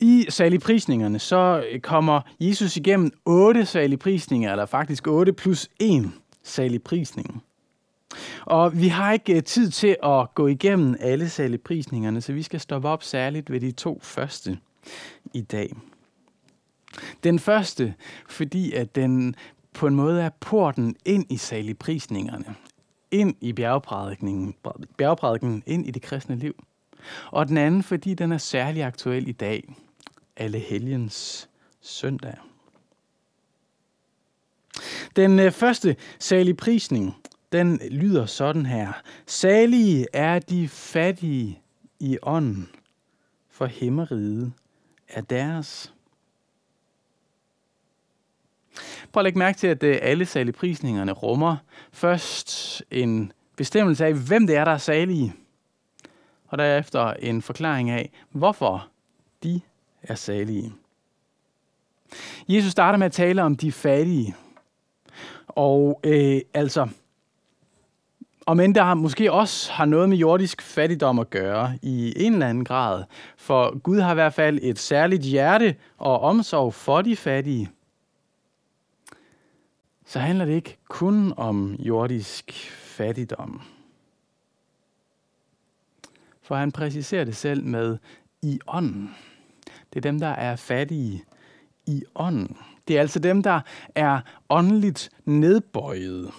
I 0.00 0.26
saligprisningerne, 0.28 1.18
så 1.18 1.64
øh, 1.72 1.80
kommer 1.80 2.20
Jesus 2.40 2.76
igennem 2.76 3.12
otte 3.24 3.66
saligprisninger, 3.66 4.50
eller 4.50 4.66
faktisk 4.66 5.06
otte 5.06 5.32
plus 5.32 5.68
en 5.78 6.14
saligprisning. 6.42 7.42
Og 8.46 8.80
vi 8.80 8.88
har 8.88 9.12
ikke 9.12 9.36
øh, 9.36 9.42
tid 9.42 9.70
til 9.70 9.96
at 10.02 10.34
gå 10.34 10.46
igennem 10.46 10.96
alle 11.00 11.28
saligprisningerne, 11.28 12.20
så 12.20 12.32
vi 12.32 12.42
skal 12.42 12.60
stoppe 12.60 12.88
op 12.88 13.02
særligt 13.02 13.50
ved 13.50 13.60
de 13.60 13.72
to 13.72 14.00
første 14.02 14.58
i 15.34 15.40
dag. 15.40 15.76
Den 17.24 17.38
første, 17.38 17.94
fordi 18.28 18.72
at 18.72 18.94
den 18.94 19.34
på 19.74 19.86
en 19.86 19.94
måde 19.94 20.22
er 20.22 20.30
porten 20.40 20.96
ind 21.04 21.32
i 21.32 21.36
saligprisningerne, 21.36 22.54
ind 23.10 23.34
i 23.40 23.52
bjergprædikningen, 23.52 24.54
bjergprædikningen, 24.96 25.62
ind 25.66 25.86
i 25.86 25.90
det 25.90 26.02
kristne 26.02 26.36
liv. 26.36 26.64
Og 27.30 27.48
den 27.48 27.56
anden, 27.56 27.82
fordi 27.82 28.14
den 28.14 28.32
er 28.32 28.38
særlig 28.38 28.84
aktuel 28.84 29.28
i 29.28 29.32
dag, 29.32 29.74
alle 30.36 30.58
helgens 30.58 31.48
søndag. 31.80 32.34
Den 35.16 35.38
øh, 35.38 35.52
første 35.52 35.96
saligprisning, 36.18 37.16
den 37.52 37.80
lyder 37.90 38.26
sådan 38.26 38.66
her. 38.66 38.92
Salige 39.26 40.06
er 40.12 40.38
de 40.38 40.68
fattige 40.68 41.60
i 42.00 42.18
ånden, 42.22 42.70
for 43.50 43.66
himmeriget 43.66 44.52
er 45.08 45.20
deres. 45.20 45.93
Prøv 49.12 49.20
at 49.20 49.24
lægge 49.24 49.38
mærke 49.38 49.58
til, 49.58 49.66
at 49.66 49.82
øh, 49.82 49.98
alle 50.02 50.26
saligprisningerne 50.26 51.12
rummer 51.12 51.56
først 51.92 52.82
en 52.90 53.32
bestemmelse 53.56 54.06
af, 54.06 54.14
hvem 54.14 54.46
det 54.46 54.56
er, 54.56 54.64
der 54.64 54.72
er 54.72 54.78
salige, 54.78 55.34
og 56.48 56.58
derefter 56.58 57.12
en 57.12 57.42
forklaring 57.42 57.90
af, 57.90 58.10
hvorfor 58.30 58.88
de 59.42 59.60
er 60.02 60.14
salige. 60.14 60.72
Jesus 62.48 62.72
starter 62.72 62.98
med 62.98 63.06
at 63.06 63.12
tale 63.12 63.42
om 63.42 63.56
de 63.56 63.72
fattige. 63.72 64.34
Og 65.48 66.00
øh, 66.04 66.40
altså, 66.54 66.88
om 68.46 68.60
end 68.60 68.74
der 68.74 68.94
måske 68.94 69.32
også 69.32 69.72
har 69.72 69.84
noget 69.84 70.08
med 70.08 70.16
jordisk 70.16 70.62
fattigdom 70.62 71.18
at 71.18 71.30
gøre 71.30 71.78
i 71.82 72.12
en 72.16 72.32
eller 72.32 72.48
anden 72.48 72.64
grad. 72.64 73.04
For 73.36 73.78
Gud 73.78 74.00
har 74.00 74.10
i 74.10 74.14
hvert 74.14 74.34
fald 74.34 74.58
et 74.62 74.78
særligt 74.78 75.22
hjerte 75.22 75.76
og 75.98 76.20
omsorg 76.20 76.74
for 76.74 77.02
de 77.02 77.16
fattige. 77.16 77.70
Så 80.04 80.18
handler 80.18 80.44
det 80.44 80.52
ikke 80.52 80.78
kun 80.88 81.32
om 81.36 81.74
jordisk 81.74 82.52
fattigdom. 82.70 83.62
For 86.42 86.54
han 86.54 86.72
præciserer 86.72 87.24
det 87.24 87.36
selv 87.36 87.64
med 87.64 87.98
i 88.42 88.60
ånden. 88.66 89.14
Det 89.64 89.96
er 89.96 90.00
dem, 90.00 90.20
der 90.20 90.28
er 90.28 90.56
fattige 90.56 91.24
i 91.86 92.04
ånden. 92.14 92.56
Det 92.88 92.96
er 92.96 93.00
altså 93.00 93.18
dem, 93.18 93.42
der 93.42 93.60
er 93.94 94.20
åndeligt 94.48 95.10
nedbøjet. 95.24 96.32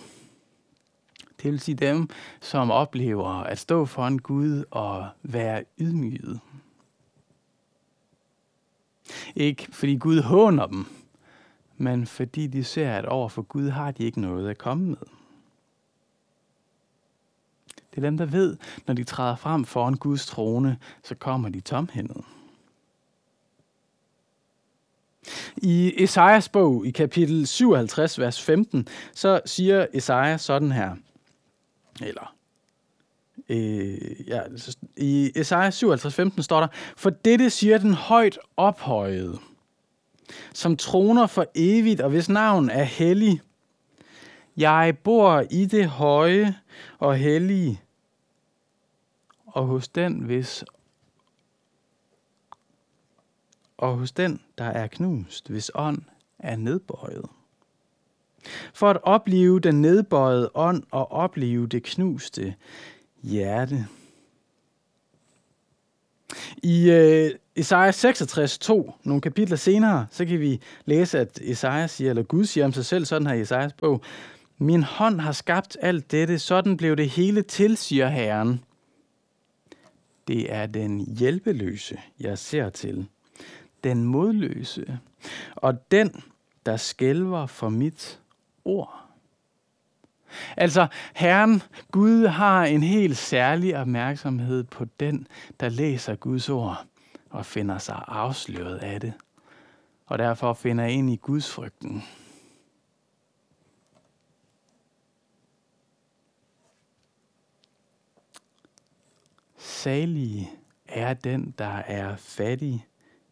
Det 1.42 1.52
vil 1.52 1.60
sige 1.60 1.76
dem, 1.76 2.10
som 2.42 2.72
oplever 2.72 3.30
at 3.30 3.60
stå 3.60 3.86
foran 3.86 4.18
Gud 4.18 4.64
og 4.72 5.10
være 5.24 5.64
ydmyget. 5.80 6.40
Ikke 9.36 9.68
fordi 9.72 9.96
Gud 9.96 10.22
håner 10.22 10.66
dem, 10.66 10.86
men 11.78 12.06
fordi 12.06 12.48
de 12.48 12.64
ser, 12.64 12.92
at 12.92 13.06
over 13.06 13.30
for 13.30 13.42
Gud 13.42 13.70
har 13.70 13.92
de 13.92 14.04
ikke 14.04 14.22
noget 14.22 14.50
at 14.50 14.58
komme 14.58 14.86
med. 14.86 14.98
Det 17.92 17.98
er 17.98 18.02
dem, 18.02 18.18
der 18.18 18.26
ved, 18.26 18.58
når 18.88 18.94
de 18.94 19.04
træder 19.04 19.36
frem 19.36 19.66
foran 19.66 19.94
Guds 19.94 20.26
trone, 20.26 20.78
så 21.04 21.16
kommer 21.16 21.50
de 21.50 21.62
tomhændet. 21.62 22.24
I 25.58 26.04
Esajas 26.04 26.50
bog, 26.50 26.86
i 26.86 26.92
kapitel 26.92 27.48
57, 27.48 28.20
vers 28.20 28.42
15, 28.42 28.88
så 29.14 29.42
siger 29.46 29.88
Esajas 29.94 30.42
sådan 30.42 30.72
her, 30.72 30.96
eller 32.02 32.36
øh, 33.50 34.30
ja, 34.30 34.42
i 34.98 35.32
Esajas 35.36 35.76
57, 35.76 36.16
15 36.16 36.44
står 36.44 36.60
der, 36.60 36.68
For 36.98 37.10
dette 37.10 37.50
siger 37.50 37.78
den 37.78 37.94
højt 37.94 38.40
ophøjede, 38.58 39.40
som 40.54 40.78
troner 40.78 41.28
for 41.28 41.46
evigt, 41.56 42.02
og 42.02 42.10
hvis 42.10 42.30
navn 42.30 42.70
er 42.70 42.84
hellig. 42.84 43.42
Jeg 44.58 44.98
bor 45.04 45.44
i 45.52 45.66
det 45.66 45.90
høje 45.90 46.56
og 47.00 47.18
hellige, 47.18 47.82
og 49.46 49.66
hos 49.66 49.88
den, 49.88 50.20
hvis 50.20 50.64
og 53.78 53.98
hos 53.98 54.12
den, 54.12 54.42
der 54.58 54.66
er 54.66 54.88
knust, 54.88 55.50
hvis 55.50 55.72
ånd 55.76 56.02
er 56.40 56.56
nedbøjet. 56.56 57.26
For 58.74 58.90
at 58.90 58.98
opleve 59.04 59.60
den 59.60 59.82
nedbøjede 59.82 60.52
ånd 60.54 60.84
og 60.92 61.12
opleve 61.12 61.68
det 61.68 61.84
knuste 61.84 62.56
hjerte. 63.22 63.88
I 66.66 66.92
øh, 66.92 67.32
Esaja 67.56 67.92
66, 67.92 68.58
2, 68.58 68.94
nogle 69.04 69.22
kapitler 69.22 69.58
senere, 69.58 70.08
så 70.12 70.26
kan 70.26 70.40
vi 70.40 70.62
læse, 70.86 71.20
at 71.20 71.40
Esajas 71.42 71.92
siger, 71.92 72.10
eller 72.10 72.24
Gud 72.24 72.46
siger 72.46 72.66
om 72.66 72.74
sig 72.74 72.86
selv, 72.86 73.06
sådan 73.06 73.28
her 73.28 73.34
i 73.34 73.42
Esajas 73.42 73.74
bog, 73.74 74.02
Min 74.58 74.84
hånd 74.84 75.20
har 75.20 75.32
skabt 75.32 75.78
alt 75.82 76.12
dette, 76.12 76.40
sådan 76.40 76.78
blev 76.78 76.96
det 76.96 77.10
hele 77.10 77.42
til, 77.42 77.78
siger 77.78 78.08
Herren. 78.08 78.64
Det 80.28 80.54
er 80.54 80.66
den 80.66 81.00
hjælpeløse, 81.00 81.98
jeg 82.20 82.38
ser 82.38 82.70
til 82.70 83.08
den 83.84 84.04
modløse, 84.04 85.00
og 85.56 85.92
den, 85.92 86.24
der 86.66 86.78
skælver 86.78 87.46
for 87.46 87.70
mit 87.70 88.20
ord. 88.66 89.05
Altså, 90.58 90.88
Herren, 91.16 91.62
Gud 91.92 92.28
har 92.28 92.66
en 92.66 92.84
helt 92.84 93.18
særlig 93.18 93.78
opmærksomhed 93.78 94.64
på 94.64 94.86
den, 95.00 95.28
der 95.60 95.70
læser 95.70 96.16
Guds 96.16 96.50
ord 96.50 96.86
og 97.30 97.46
finder 97.46 97.78
sig 97.78 98.04
afsløret 98.08 98.78
af 98.78 99.02
det, 99.02 99.14
og 100.06 100.18
derfor 100.18 100.54
finder 100.54 100.86
ind 100.86 101.10
i 101.10 101.16
Guds 101.16 101.52
frygten. 101.52 102.04
Salige 109.58 110.50
er 110.88 111.14
den, 111.14 111.54
der 111.58 111.76
er 111.76 112.16
fattig 112.16 112.86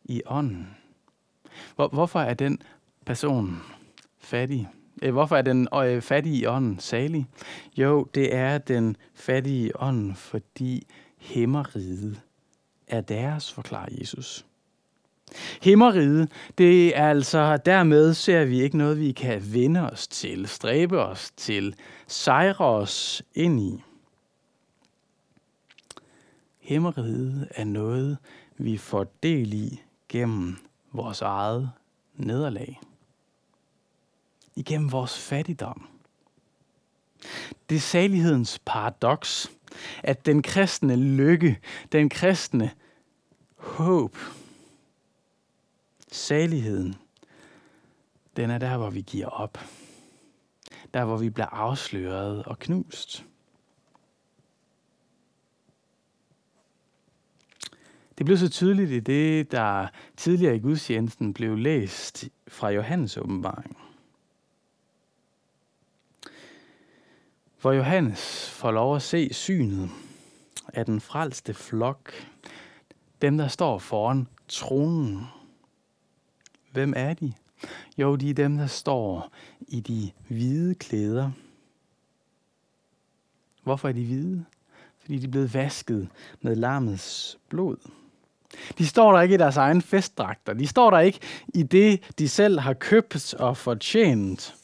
i 0.03 0.21
ånden. 0.25 0.77
Hvor, 1.75 1.87
hvorfor 1.87 2.19
er 2.19 2.33
den 2.33 2.61
person 3.05 3.61
fattig? 4.19 4.69
Øh, 5.03 5.11
hvorfor 5.11 5.35
er 5.35 5.41
den 5.41 5.67
øh, 5.75 6.01
fattige 6.01 6.49
ånd 6.49 6.79
salig? 6.79 7.27
Jo, 7.77 8.07
det 8.15 8.35
er 8.35 8.57
den 8.57 8.97
fattige 9.13 9.81
ånd, 9.81 10.15
fordi 10.15 10.87
himmeriget 11.17 12.21
er 12.87 13.01
deres, 13.01 13.53
forklarer 13.53 13.89
Jesus. 13.99 14.45
Himmeriget, 15.61 16.31
det 16.57 16.97
er 16.97 17.09
altså, 17.09 17.57
dermed 17.57 18.13
ser 18.13 18.45
vi 18.45 18.61
ikke 18.61 18.77
noget, 18.77 18.99
vi 18.99 19.11
kan 19.11 19.53
vende 19.53 19.91
os 19.91 20.07
til, 20.07 20.47
stræbe 20.47 20.99
os 20.99 21.31
til, 21.37 21.75
sejre 22.07 22.65
os 22.65 23.23
ind 23.35 23.59
i. 23.59 23.83
Himmeriget 26.59 27.47
er 27.55 27.63
noget, 27.63 28.17
vi 28.57 28.77
får 28.77 29.03
del 29.23 29.53
i 29.53 29.81
gennem 30.09 30.57
vores 30.91 31.21
eget 31.21 31.71
nederlag. 32.15 32.79
Igennem 34.55 34.91
vores 34.91 35.19
fattigdom. 35.19 35.87
Det 37.69 37.75
er 37.75 37.79
salighedens 37.79 38.59
paradoks, 38.65 39.51
at 40.03 40.25
den 40.25 40.41
kristne 40.41 40.95
lykke, 40.95 41.59
den 41.91 42.09
kristne 42.09 42.71
håb, 43.55 44.17
saligheden, 46.11 46.95
den 48.35 48.49
er 48.49 48.57
der, 48.57 48.77
hvor 48.77 48.89
vi 48.89 49.01
giver 49.01 49.27
op. 49.27 49.57
Der, 50.93 51.05
hvor 51.05 51.17
vi 51.17 51.29
bliver 51.29 51.47
afsløret 51.47 52.43
og 52.43 52.59
knust. 52.59 53.25
Det 58.17 58.25
blev 58.25 58.37
så 58.37 58.49
tydeligt 58.49 58.91
i 58.91 58.99
det, 58.99 59.51
der 59.51 59.87
tidligere 60.17 60.55
i 60.55 60.59
gudstjenesten 60.59 61.33
blev 61.33 61.57
læst 61.57 62.29
fra 62.47 62.69
Johannes 62.69 63.17
åbenbaring. 63.17 63.82
Hvor 67.63 67.71
Johannes 67.71 68.49
får 68.49 68.71
lov 68.71 68.95
at 68.95 69.01
se 69.01 69.33
synet 69.33 69.89
af 70.73 70.85
den 70.85 71.01
frelste 71.01 71.53
flok, 71.53 72.13
dem 73.21 73.37
der 73.37 73.47
står 73.47 73.79
foran 73.79 74.27
tronen. 74.47 75.27
Hvem 76.71 76.93
er 76.95 77.13
de? 77.13 77.33
Jo, 77.97 78.15
de 78.15 78.29
er 78.29 78.33
dem, 78.33 78.57
der 78.57 78.67
står 78.67 79.31
i 79.67 79.79
de 79.79 80.11
hvide 80.27 80.75
klæder. 80.75 81.31
Hvorfor 83.63 83.87
er 83.87 83.93
de 83.93 84.05
hvide? 84.05 84.45
Fordi 85.01 85.17
de 85.17 85.27
er 85.27 85.31
blevet 85.31 85.53
vasket 85.53 86.09
med 86.41 86.55
lammets 86.55 87.37
blod. 87.49 87.77
De 88.77 88.87
står 88.87 89.11
der 89.11 89.21
ikke 89.21 89.35
i 89.35 89.37
deres 89.37 89.57
egen 89.57 89.81
festdragter. 89.81 90.53
De 90.53 90.67
står 90.67 90.89
der 90.91 90.99
ikke 90.99 91.19
i 91.53 91.63
det, 91.63 92.13
de 92.19 92.29
selv 92.29 92.59
har 92.59 92.73
købt 92.73 93.33
og 93.33 93.57
fortjent. 93.57 94.55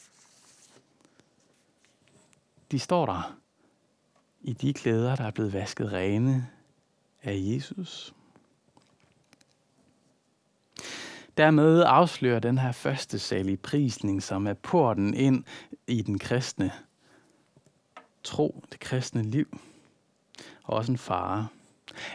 De 2.71 2.79
står 2.79 3.05
der 3.05 3.37
i 4.41 4.53
de 4.53 4.73
klæder, 4.73 5.15
der 5.15 5.23
er 5.23 5.31
blevet 5.31 5.53
vasket 5.53 5.91
rene 5.91 6.47
af 7.23 7.35
Jesus. 7.37 8.13
Dermed 11.37 11.83
afslører 11.87 12.39
den 12.39 12.57
her 12.57 12.71
første 12.71 13.19
salige 13.19 13.57
prisning, 13.57 14.23
som 14.23 14.47
er 14.47 14.53
porten 14.53 15.13
ind 15.13 15.43
i 15.87 16.01
den 16.01 16.19
kristne 16.19 16.71
tro, 18.23 18.63
det 18.71 18.79
kristne 18.79 19.23
liv, 19.23 19.59
og 20.63 20.77
også 20.77 20.91
en 20.91 20.97
fare 20.97 21.47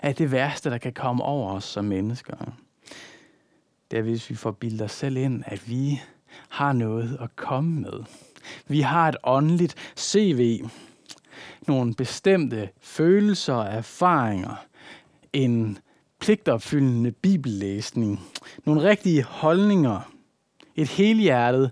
at 0.03 0.19
det 0.19 0.33
værste, 0.33 0.71
der 0.71 0.79
kan 0.79 0.93
komme 0.93 1.23
over 1.23 1.53
os 1.53 1.65
som 1.65 1.85
mennesker, 1.85 2.37
det 3.91 3.99
er, 3.99 4.03
hvis 4.03 4.31
vi 4.31 4.35
får 4.35 4.51
bildet 4.51 4.83
os 4.83 4.93
selv 4.93 5.17
ind, 5.17 5.43
at 5.47 5.69
vi 5.69 6.01
har 6.49 6.73
noget 6.73 7.19
at 7.21 7.37
komme 7.37 7.81
med. 7.81 8.05
Vi 8.67 8.81
har 8.81 9.09
et 9.09 9.17
åndeligt 9.25 9.75
CV, 9.97 10.65
nogle 11.67 11.95
bestemte 11.95 12.69
følelser 12.81 13.55
og 13.55 13.67
erfaringer, 13.67 14.65
en 15.33 15.79
pligtopfyldende 16.19 17.13
bibellæsning, 17.13 18.21
nogle 18.65 18.83
rigtige 18.83 19.23
holdninger, 19.23 20.13
et 20.77 20.89
helhjertet 20.89 21.71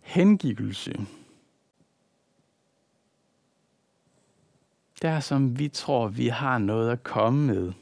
hengivelse. 0.00 1.06
der 5.02 5.20
som 5.20 5.58
vi 5.58 5.68
tror, 5.68 6.08
vi 6.08 6.28
har 6.28 6.58
noget 6.58 6.90
at 6.90 7.02
komme 7.02 7.46
med. 7.46 7.72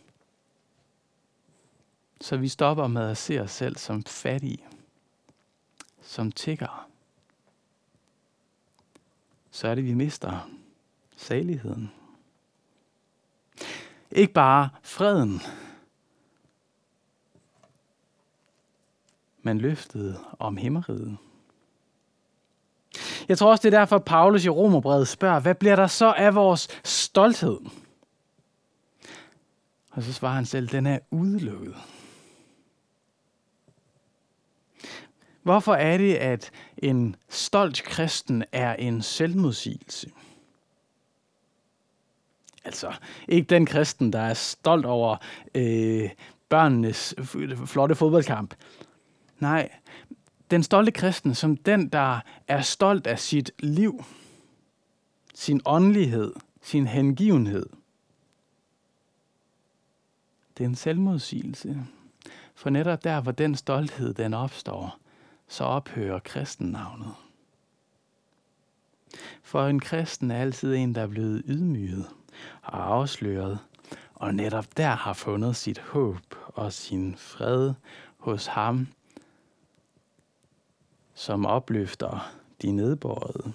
Så 2.20 2.36
vi 2.36 2.48
stopper 2.48 2.86
med 2.86 3.10
at 3.10 3.16
se 3.16 3.40
os 3.40 3.50
selv 3.50 3.76
som 3.76 4.04
fattige, 4.04 4.64
som 6.02 6.32
tiggere 6.32 6.93
så 9.54 9.68
er 9.68 9.74
det, 9.74 9.84
vi 9.84 9.94
mister 9.94 10.50
saligheden. 11.16 11.92
Ikke 14.10 14.32
bare 14.32 14.68
freden, 14.82 15.40
men 19.42 19.58
løftet 19.58 20.18
om 20.38 20.56
himmeriget. 20.56 21.16
Jeg 23.28 23.38
tror 23.38 23.50
også, 23.50 23.62
det 23.62 23.74
er 23.74 23.78
derfor, 23.78 23.98
Paulus 23.98 24.44
i 24.44 24.48
Romerbrevet 24.48 25.08
spørger, 25.08 25.40
hvad 25.40 25.54
bliver 25.54 25.76
der 25.76 25.86
så 25.86 26.12
af 26.12 26.34
vores 26.34 26.68
stolthed? 26.84 27.60
Og 29.90 30.02
så 30.02 30.12
svarer 30.12 30.34
han 30.34 30.46
selv, 30.46 30.68
den 30.68 30.86
er 30.86 30.98
udelukket. 31.10 31.74
Hvorfor 35.44 35.74
er 35.74 35.98
det, 35.98 36.14
at 36.14 36.50
en 36.78 37.16
stolt 37.28 37.82
kristen 37.82 38.44
er 38.52 38.74
en 38.74 39.02
selvmodsigelse? 39.02 40.10
Altså, 42.64 42.92
ikke 43.28 43.46
den 43.46 43.66
kristen, 43.66 44.12
der 44.12 44.20
er 44.20 44.34
stolt 44.34 44.86
over 44.86 45.16
øh, 45.54 46.10
børnenes 46.48 47.14
flotte 47.66 47.94
fodboldkamp. 47.94 48.54
Nej, 49.38 49.70
den 50.50 50.62
stolte 50.62 50.92
kristen 50.92 51.34
som 51.34 51.56
den, 51.56 51.88
der 51.88 52.20
er 52.48 52.60
stolt 52.60 53.06
af 53.06 53.18
sit 53.18 53.50
liv, 53.58 54.04
sin 55.34 55.60
åndelighed, 55.66 56.32
sin 56.62 56.86
hengivenhed. 56.86 57.66
Det 60.58 60.64
er 60.64 60.68
en 60.68 60.74
selvmodsigelse. 60.74 61.86
For 62.54 62.70
netop 62.70 63.04
der, 63.04 63.20
hvor 63.20 63.32
den 63.32 63.54
stolthed 63.54 64.14
den 64.14 64.34
opstår, 64.34 64.98
så 65.48 65.64
ophører 65.64 66.18
kristennavnet. 66.18 67.14
For 69.42 69.66
en 69.66 69.80
kristen 69.80 70.30
er 70.30 70.40
altid 70.40 70.74
en, 70.74 70.94
der 70.94 71.02
er 71.02 71.06
blevet 71.06 71.42
ydmyget 71.46 72.06
og 72.62 72.94
afsløret, 72.94 73.58
og 74.14 74.34
netop 74.34 74.76
der 74.76 74.90
har 74.90 75.12
fundet 75.12 75.56
sit 75.56 75.78
håb 75.78 76.34
og 76.46 76.72
sin 76.72 77.16
fred 77.16 77.74
hos 78.18 78.46
ham, 78.46 78.88
som 81.14 81.46
opløfter 81.46 82.32
de 82.62 82.72
nedbårede. 82.72 83.52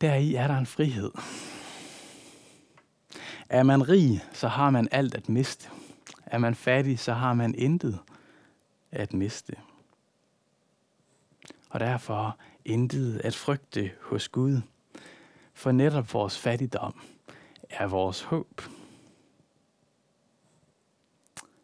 Deri 0.00 0.34
er 0.34 0.46
der 0.46 0.58
en 0.58 0.66
frihed. 0.66 1.10
Er 3.54 3.62
man 3.62 3.88
rig, 3.88 4.24
så 4.32 4.48
har 4.48 4.70
man 4.70 4.88
alt 4.90 5.14
at 5.14 5.28
miste. 5.28 5.68
Er 6.26 6.38
man 6.38 6.54
fattig, 6.54 6.98
så 6.98 7.12
har 7.12 7.34
man 7.34 7.54
intet 7.54 7.98
at 8.90 9.12
miste. 9.12 9.56
Og 11.70 11.80
derfor 11.80 12.38
intet 12.64 13.20
at 13.24 13.34
frygte 13.34 13.90
hos 14.00 14.28
Gud. 14.28 14.60
For 15.52 15.72
netop 15.72 16.14
vores 16.14 16.38
fattigdom 16.38 17.00
er 17.70 17.86
vores 17.86 18.22
håb. 18.22 18.60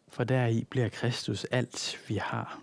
For 0.08 0.24
deri 0.24 0.64
bliver 0.64 0.88
Kristus 0.88 1.44
alt, 1.44 2.04
vi 2.08 2.16
har. 2.16 2.60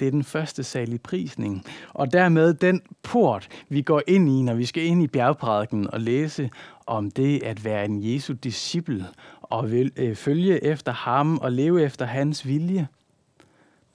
Det 0.00 0.06
er 0.06 0.10
den 0.10 0.24
første 0.24 0.64
salige 0.64 0.98
prisning, 0.98 1.64
og 1.94 2.12
dermed 2.12 2.54
den 2.54 2.82
port, 3.02 3.48
vi 3.68 3.82
går 3.82 4.02
ind 4.06 4.28
i, 4.28 4.42
når 4.42 4.54
vi 4.54 4.64
skal 4.64 4.84
ind 4.84 5.02
i 5.02 5.06
bjergprædiken 5.06 5.90
og 5.90 6.00
læse 6.00 6.50
om 6.86 7.10
det 7.10 7.42
at 7.42 7.64
være 7.64 7.84
en 7.84 8.14
Jesu 8.14 8.32
disciple 8.32 9.06
og 9.42 9.70
vil, 9.70 9.92
øh, 9.96 10.16
følge 10.16 10.64
efter 10.64 10.92
ham 10.92 11.38
og 11.38 11.52
leve 11.52 11.82
efter 11.82 12.04
hans 12.04 12.46
vilje. 12.46 12.88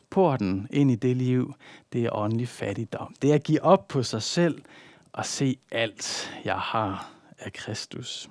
Porten 0.09 0.67
ind 0.71 0.91
i 0.91 0.95
det 0.95 1.17
liv, 1.17 1.53
det 1.93 2.05
er 2.05 2.15
åndelig 2.15 2.47
fattigdom. 2.47 3.15
Det 3.21 3.31
er 3.31 3.35
at 3.35 3.43
give 3.43 3.63
op 3.63 3.87
på 3.87 4.03
sig 4.03 4.21
selv 4.21 4.61
og 5.13 5.25
se 5.25 5.57
alt, 5.71 6.31
jeg 6.45 6.59
har 6.59 7.11
af 7.39 7.53
Kristus. 7.53 8.29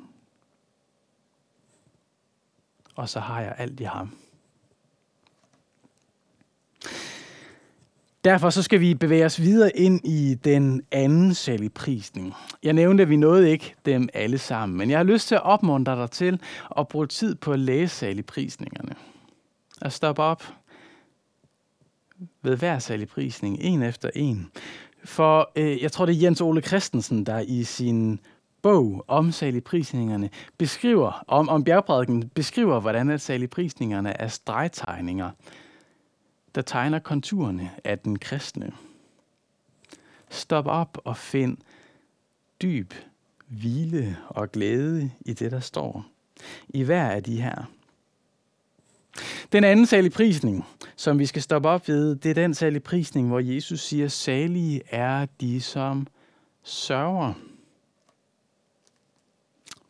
Og 2.94 3.08
så 3.08 3.20
har 3.20 3.40
jeg 3.40 3.54
alt 3.58 3.80
i 3.80 3.84
ham. 3.84 4.16
Derfor 8.24 8.50
så 8.50 8.62
skal 8.62 8.80
vi 8.80 8.94
bevæge 8.94 9.24
os 9.24 9.40
videre 9.40 9.76
ind 9.76 10.00
i 10.04 10.34
den 10.34 10.82
anden 10.92 11.34
saligprisning. 11.34 12.34
Jeg 12.62 12.72
nævnte, 12.72 13.02
at 13.02 13.08
vi 13.08 13.16
nåede 13.16 13.50
ikke 13.50 13.74
dem 13.86 14.08
alle 14.14 14.38
sammen, 14.38 14.78
men 14.78 14.90
jeg 14.90 14.98
har 14.98 15.04
lyst 15.04 15.28
til 15.28 15.34
at 15.34 15.42
opmuntre 15.42 15.96
dig 15.96 16.10
til 16.10 16.40
at 16.78 16.88
bruge 16.88 17.06
tid 17.06 17.34
på 17.34 17.52
at 17.52 17.58
læse 17.58 17.96
saligprisningerne. 17.96 18.94
At 19.80 19.92
stoppe 19.92 20.22
op 20.22 20.42
ved 22.42 22.56
hver 22.56 22.78
saligprisning, 22.78 23.58
en 23.60 23.82
efter 23.82 24.10
en. 24.14 24.50
For 25.04 25.50
øh, 25.56 25.82
jeg 25.82 25.92
tror, 25.92 26.06
det 26.06 26.16
er 26.16 26.20
Jens 26.20 26.40
Ole 26.40 26.60
Christensen, 26.60 27.26
der 27.26 27.38
i 27.38 27.64
sin 27.64 28.20
bog 28.62 29.04
om 29.08 29.32
saligprisningerne 29.32 30.30
beskriver, 30.58 31.24
om, 31.28 31.48
om 31.48 31.64
bjergprædiken 31.64 32.28
beskriver, 32.28 32.80
hvordan 32.80 33.10
at 33.10 33.20
saligprisningerne 33.20 34.20
er 34.20 34.28
stregtegninger 34.28 35.30
der 36.54 36.62
tegner 36.62 36.98
konturerne 36.98 37.70
af 37.84 37.98
den 37.98 38.18
kristne. 38.18 38.72
Stop 40.30 40.66
op 40.66 40.98
og 41.04 41.16
find 41.16 41.56
dyb 42.62 42.94
hvile 43.46 44.18
og 44.28 44.52
glæde 44.52 45.10
i 45.20 45.32
det, 45.32 45.52
der 45.52 45.60
står. 45.60 46.06
I 46.68 46.82
hver 46.82 47.10
af 47.10 47.22
de 47.22 47.42
her. 47.42 47.64
Den 49.52 49.64
anden 49.64 49.86
salig 49.86 50.12
prisning, 50.12 50.64
som 50.96 51.18
vi 51.18 51.26
skal 51.26 51.42
stoppe 51.42 51.68
op 51.68 51.88
ved, 51.88 52.16
det 52.16 52.30
er 52.30 52.34
den 52.34 52.54
salig 52.54 52.82
prisning, 52.82 53.28
hvor 53.28 53.40
Jesus 53.40 53.80
siger, 53.80 54.08
salige 54.08 54.82
er 54.88 55.26
de, 55.40 55.60
som 55.60 56.06
sørger. 56.62 57.32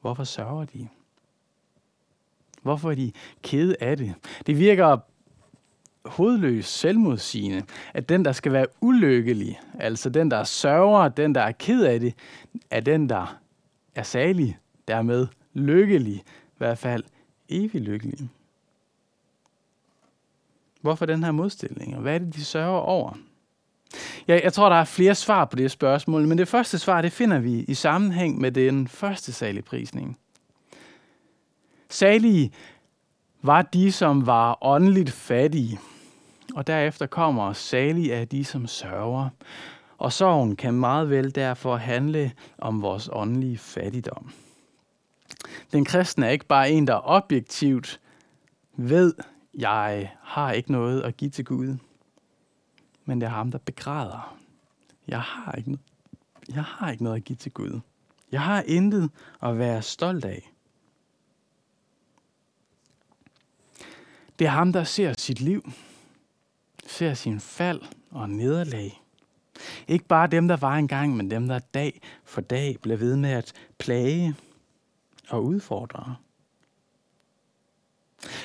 Hvorfor 0.01 0.25
sørger 0.25 0.65
de? 0.65 0.89
Hvorfor 2.63 2.91
er 2.91 2.95
de 2.95 3.13
kede 3.43 3.77
af 3.81 3.97
det? 3.97 4.15
Det 4.47 4.59
virker 4.59 4.99
hovedløs 6.13 6.67
selvmodsigende, 6.67 7.63
at 7.95 8.09
den, 8.09 8.25
der 8.25 8.33
skal 8.33 8.53
være 8.53 8.67
ulykkelig, 8.81 9.61
altså 9.79 10.11
den, 10.11 10.31
der 10.31 10.45
sørger, 10.45 11.09
den, 11.09 11.35
der 11.35 11.41
er 11.41 11.53
ked 11.53 11.85
af 11.85 12.01
det, 12.01 12.15
er 12.71 12.81
den, 12.81 13.09
der 13.09 13.39
er 13.95 14.03
salig, 14.03 14.59
dermed 14.89 15.27
lykkelig, 15.55 16.15
i 16.15 16.23
hvert 16.59 16.79
fald 16.79 17.05
evig 17.49 17.81
lykkelig. 17.81 18.29
Hvorfor 20.81 21.07
den 21.07 21.25
her 21.25 21.33
modstilling, 21.33 21.97
og 21.97 22.03
hvad 22.03 22.15
er 22.15 22.19
det, 22.19 22.35
de 22.35 22.45
sørger 22.45 22.81
over? 22.81 23.13
Ja, 24.29 24.41
jeg 24.45 24.53
tror, 24.53 24.69
der 24.69 24.77
er 24.77 24.85
flere 24.85 25.15
svar 25.15 25.45
på 25.45 25.57
det 25.57 25.71
spørgsmål, 25.71 26.29
men 26.29 26.39
det 26.39 26.49
første 26.49 26.79
svar, 26.79 27.03
det 27.03 27.13
finder 27.13 27.39
vi 27.39 27.61
i 27.61 27.75
sammenhæng 27.75 28.41
med 28.41 28.53
den 28.53 28.89
første 28.89 29.33
salige 29.33 29.63
prisning. 29.63 30.19
Salige 31.89 32.53
var 33.43 33.63
de, 33.63 33.93
som 33.93 34.27
var 34.27 34.59
åndeligt 34.63 35.11
fattige, 35.11 35.79
og 36.55 36.67
derefter 36.67 37.07
kommer 37.07 37.53
salig 37.53 38.13
af 38.13 38.29
de, 38.29 38.45
som 38.45 38.67
sørger. 38.67 39.29
Og 39.99 40.13
sorgen 40.13 40.57
kan 40.57 40.75
meget 40.75 41.11
vel 41.11 41.35
derfor 41.35 41.77
handle 41.77 42.33
om 42.59 42.83
vores 42.83 43.09
åndelige 43.13 43.59
fattigdom. 43.59 44.33
Den 45.73 45.85
kristne 45.85 46.27
er 46.27 46.31
ikke 46.31 46.47
bare 46.47 46.71
en, 46.71 46.87
der 46.87 47.01
objektivt 47.05 48.01
ved, 48.77 49.15
jeg 49.55 50.13
har 50.23 50.53
ikke 50.53 50.73
noget 50.73 51.03
at 51.03 51.17
give 51.17 51.31
til 51.31 51.45
Gud, 51.45 51.77
men 53.05 53.21
det 53.21 53.27
er 53.27 53.31
ham, 53.31 53.51
der 53.51 53.59
begræder. 53.59 54.37
Jeg 55.09 55.21
har 55.21 55.53
ikke, 55.53 55.79
jeg 56.55 56.65
har 56.65 56.91
ikke 56.91 57.05
noget 57.05 57.17
at 57.17 57.25
give 57.25 57.37
til 57.37 57.53
Gud. 57.53 57.81
Jeg 58.33 58.41
har 58.41 58.63
intet 58.67 59.11
at 59.43 59.59
være 59.59 59.83
stolt 59.83 60.25
af. 60.25 60.53
Det 64.39 64.47
er 64.47 64.51
ham, 64.51 64.73
der 64.73 64.85
ser 64.85 65.15
sit 65.19 65.41
liv 65.41 65.73
ser 66.93 67.15
sin 67.15 67.41
fald 67.41 67.81
og 68.11 68.31
nederlag. 68.31 69.03
Ikke 69.89 70.05
bare 70.05 70.27
dem, 70.27 70.49
der 70.49 70.57
var 70.57 70.77
engang, 70.77 71.17
men 71.17 71.31
dem, 71.31 71.49
der 71.49 71.59
dag 71.59 72.01
for 72.25 72.41
dag 72.41 72.77
bliver 72.83 72.97
ved 72.97 73.17
med 73.17 73.31
at 73.31 73.53
plage 73.79 74.35
og 75.29 75.45
udfordre. 75.45 76.17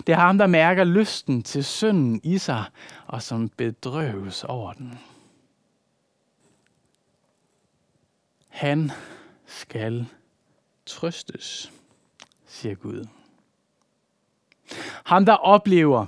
Det 0.07 0.13
er 0.13 0.15
ham, 0.15 0.37
der 0.37 0.47
mærker 0.47 0.83
lysten 0.83 1.43
til 1.43 1.63
synden 1.63 2.21
i 2.23 2.37
sig, 2.37 2.65
og 3.07 3.21
som 3.21 3.49
bedrøves 3.49 4.43
over 4.43 4.73
den. 4.73 4.99
Han 8.47 8.91
skal 9.45 10.07
trøstes, 10.85 11.71
siger 12.45 12.75
Gud. 12.75 13.07
Ham, 15.05 15.25
der 15.25 15.33
oplever, 15.33 16.05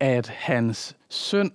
at 0.00 0.28
hans 0.28 0.96
synd 1.08 1.52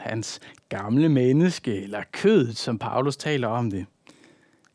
hans 0.00 0.40
gamle 0.68 1.08
menneske, 1.08 1.82
eller 1.82 2.02
kødet, 2.12 2.56
som 2.56 2.78
Paulus 2.78 3.16
taler 3.16 3.48
om 3.48 3.70
det, 3.70 3.86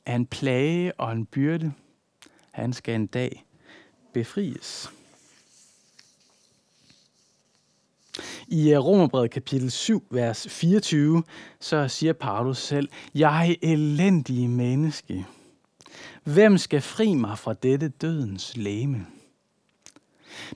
er 0.06 0.16
en 0.16 0.26
plage 0.26 1.00
og 1.00 1.12
en 1.12 1.26
byrde. 1.26 1.74
Han 2.52 2.74
skal 2.74 2.96
en 2.96 3.08
dag 3.08 3.46
befries. 4.14 4.90
I 8.48 8.72
øh, 8.72 8.80
Romerbrevet 8.80 9.32
kapitel 9.32 9.72
7, 9.72 10.08
vers 10.10 10.48
24, 10.50 11.24
så 11.60 11.88
siger 11.88 12.14
Paulus 12.14 12.58
selv, 12.58 12.90
Jeg 13.16 13.50
er 13.50 13.56
elendig 13.62 14.50
menneske. 14.50 15.26
Hvem 16.24 16.58
skal 16.58 16.82
fri 16.82 17.14
mig 17.14 17.40
fra 17.40 17.54
dette 17.54 17.88
dødens 17.88 18.58
læme? 18.58 19.06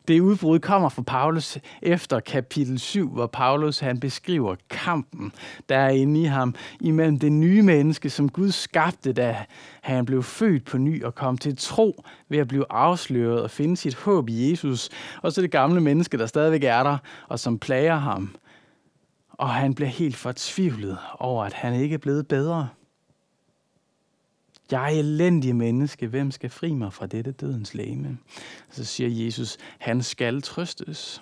Det 0.07 0.19
udbrud 0.19 0.59
kommer 0.59 0.89
fra 0.89 1.01
Paulus 1.01 1.57
efter 1.81 2.19
kapitel 2.19 2.79
7, 2.79 3.09
hvor 3.09 3.27
Paulus 3.27 3.79
han 3.79 3.99
beskriver 3.99 4.55
kampen, 4.69 5.31
der 5.69 5.77
er 5.77 5.89
inde 5.89 6.21
i 6.21 6.25
ham, 6.25 6.55
imellem 6.81 7.19
det 7.19 7.31
nye 7.31 7.61
menneske, 7.61 8.09
som 8.09 8.29
Gud 8.29 8.51
skabte, 8.51 9.13
da 9.13 9.37
han 9.81 10.05
blev 10.05 10.23
født 10.23 10.65
på 10.65 10.77
ny 10.77 11.03
og 11.03 11.15
kom 11.15 11.37
til 11.37 11.57
tro 11.57 12.03
ved 12.29 12.37
at 12.37 12.47
blive 12.47 12.65
afsløret 12.69 13.41
og 13.41 13.51
finde 13.51 13.77
sit 13.77 13.95
håb 13.95 14.29
i 14.29 14.51
Jesus, 14.51 14.89
og 15.21 15.31
så 15.31 15.41
det 15.41 15.51
gamle 15.51 15.81
menneske, 15.81 16.17
der 16.17 16.25
stadigvæk 16.25 16.63
er 16.63 16.83
der, 16.83 16.97
og 17.27 17.39
som 17.39 17.59
plager 17.59 17.95
ham. 17.95 18.35
Og 19.31 19.49
han 19.49 19.73
bliver 19.75 19.89
helt 19.89 20.15
fortvivlet 20.15 20.97
over, 21.19 21.43
at 21.43 21.53
han 21.53 21.73
ikke 21.73 21.93
er 21.93 21.97
blevet 21.97 22.27
bedre. 22.27 22.67
Jeg 24.71 24.83
er 24.95 24.99
elendig 24.99 25.55
menneske. 25.55 26.07
Hvem 26.07 26.31
skal 26.31 26.49
fri 26.49 26.73
mig 26.73 26.93
fra 26.93 27.07
dette 27.07 27.31
dødens 27.31 27.73
læme? 27.73 28.17
Så 28.69 28.85
siger 28.85 29.25
Jesus, 29.25 29.57
han 29.77 30.03
skal 30.03 30.41
trøstes. 30.41 31.21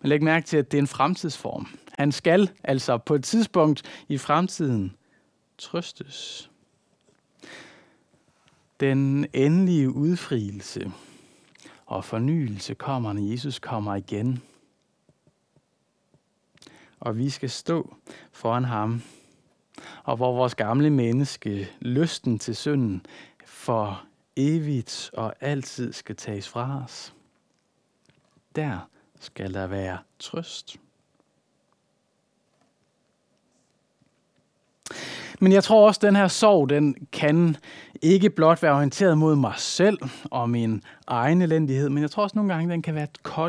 Men 0.00 0.08
læg 0.08 0.22
mærke 0.22 0.46
til, 0.46 0.56
at 0.56 0.72
det 0.72 0.78
er 0.78 0.82
en 0.82 0.86
fremtidsform. 0.86 1.66
Han 1.98 2.12
skal 2.12 2.50
altså 2.64 2.98
på 2.98 3.14
et 3.14 3.24
tidspunkt 3.24 3.82
i 4.08 4.18
fremtiden 4.18 4.96
trøstes. 5.58 6.50
Den 8.80 9.26
endelige 9.32 9.90
udfrielse 9.90 10.92
og 11.86 12.04
fornyelse 12.04 12.74
kommer, 12.74 13.12
når 13.12 13.30
Jesus 13.30 13.58
kommer 13.58 13.94
igen. 13.94 14.42
Og 17.00 17.18
vi 17.18 17.30
skal 17.30 17.50
stå 17.50 17.96
foran 18.32 18.64
ham 18.64 19.02
og 20.04 20.16
hvor 20.16 20.32
vores 20.32 20.54
gamle 20.54 20.90
menneske, 20.90 21.68
lysten 21.80 22.38
til 22.38 22.56
synden, 22.56 23.06
for 23.44 24.02
evigt 24.36 25.10
og 25.12 25.34
altid 25.40 25.92
skal 25.92 26.16
tages 26.16 26.48
fra 26.48 26.82
os. 26.84 27.14
Der 28.56 28.88
skal 29.20 29.54
der 29.54 29.66
være 29.66 29.98
trøst. 30.18 30.76
Men 35.40 35.52
jeg 35.52 35.64
tror 35.64 35.86
også, 35.86 35.98
at 35.98 36.02
den 36.02 36.16
her 36.16 36.28
sorg, 36.28 36.68
den 36.68 36.94
kan 37.12 37.56
ikke 38.02 38.30
blot 38.30 38.62
være 38.62 38.72
orienteret 38.72 39.18
mod 39.18 39.36
mig 39.36 39.52
selv 39.56 39.98
og 40.24 40.50
min 40.50 40.82
egen 41.06 41.42
elendighed, 41.42 41.88
men 41.88 42.02
jeg 42.02 42.10
tror 42.10 42.22
også 42.22 42.38
nogle 42.38 42.54
gange, 42.54 42.72
den 42.72 42.82
kan 42.82 42.94
være 42.94 43.04
et 43.04 43.22
kold 43.22 43.44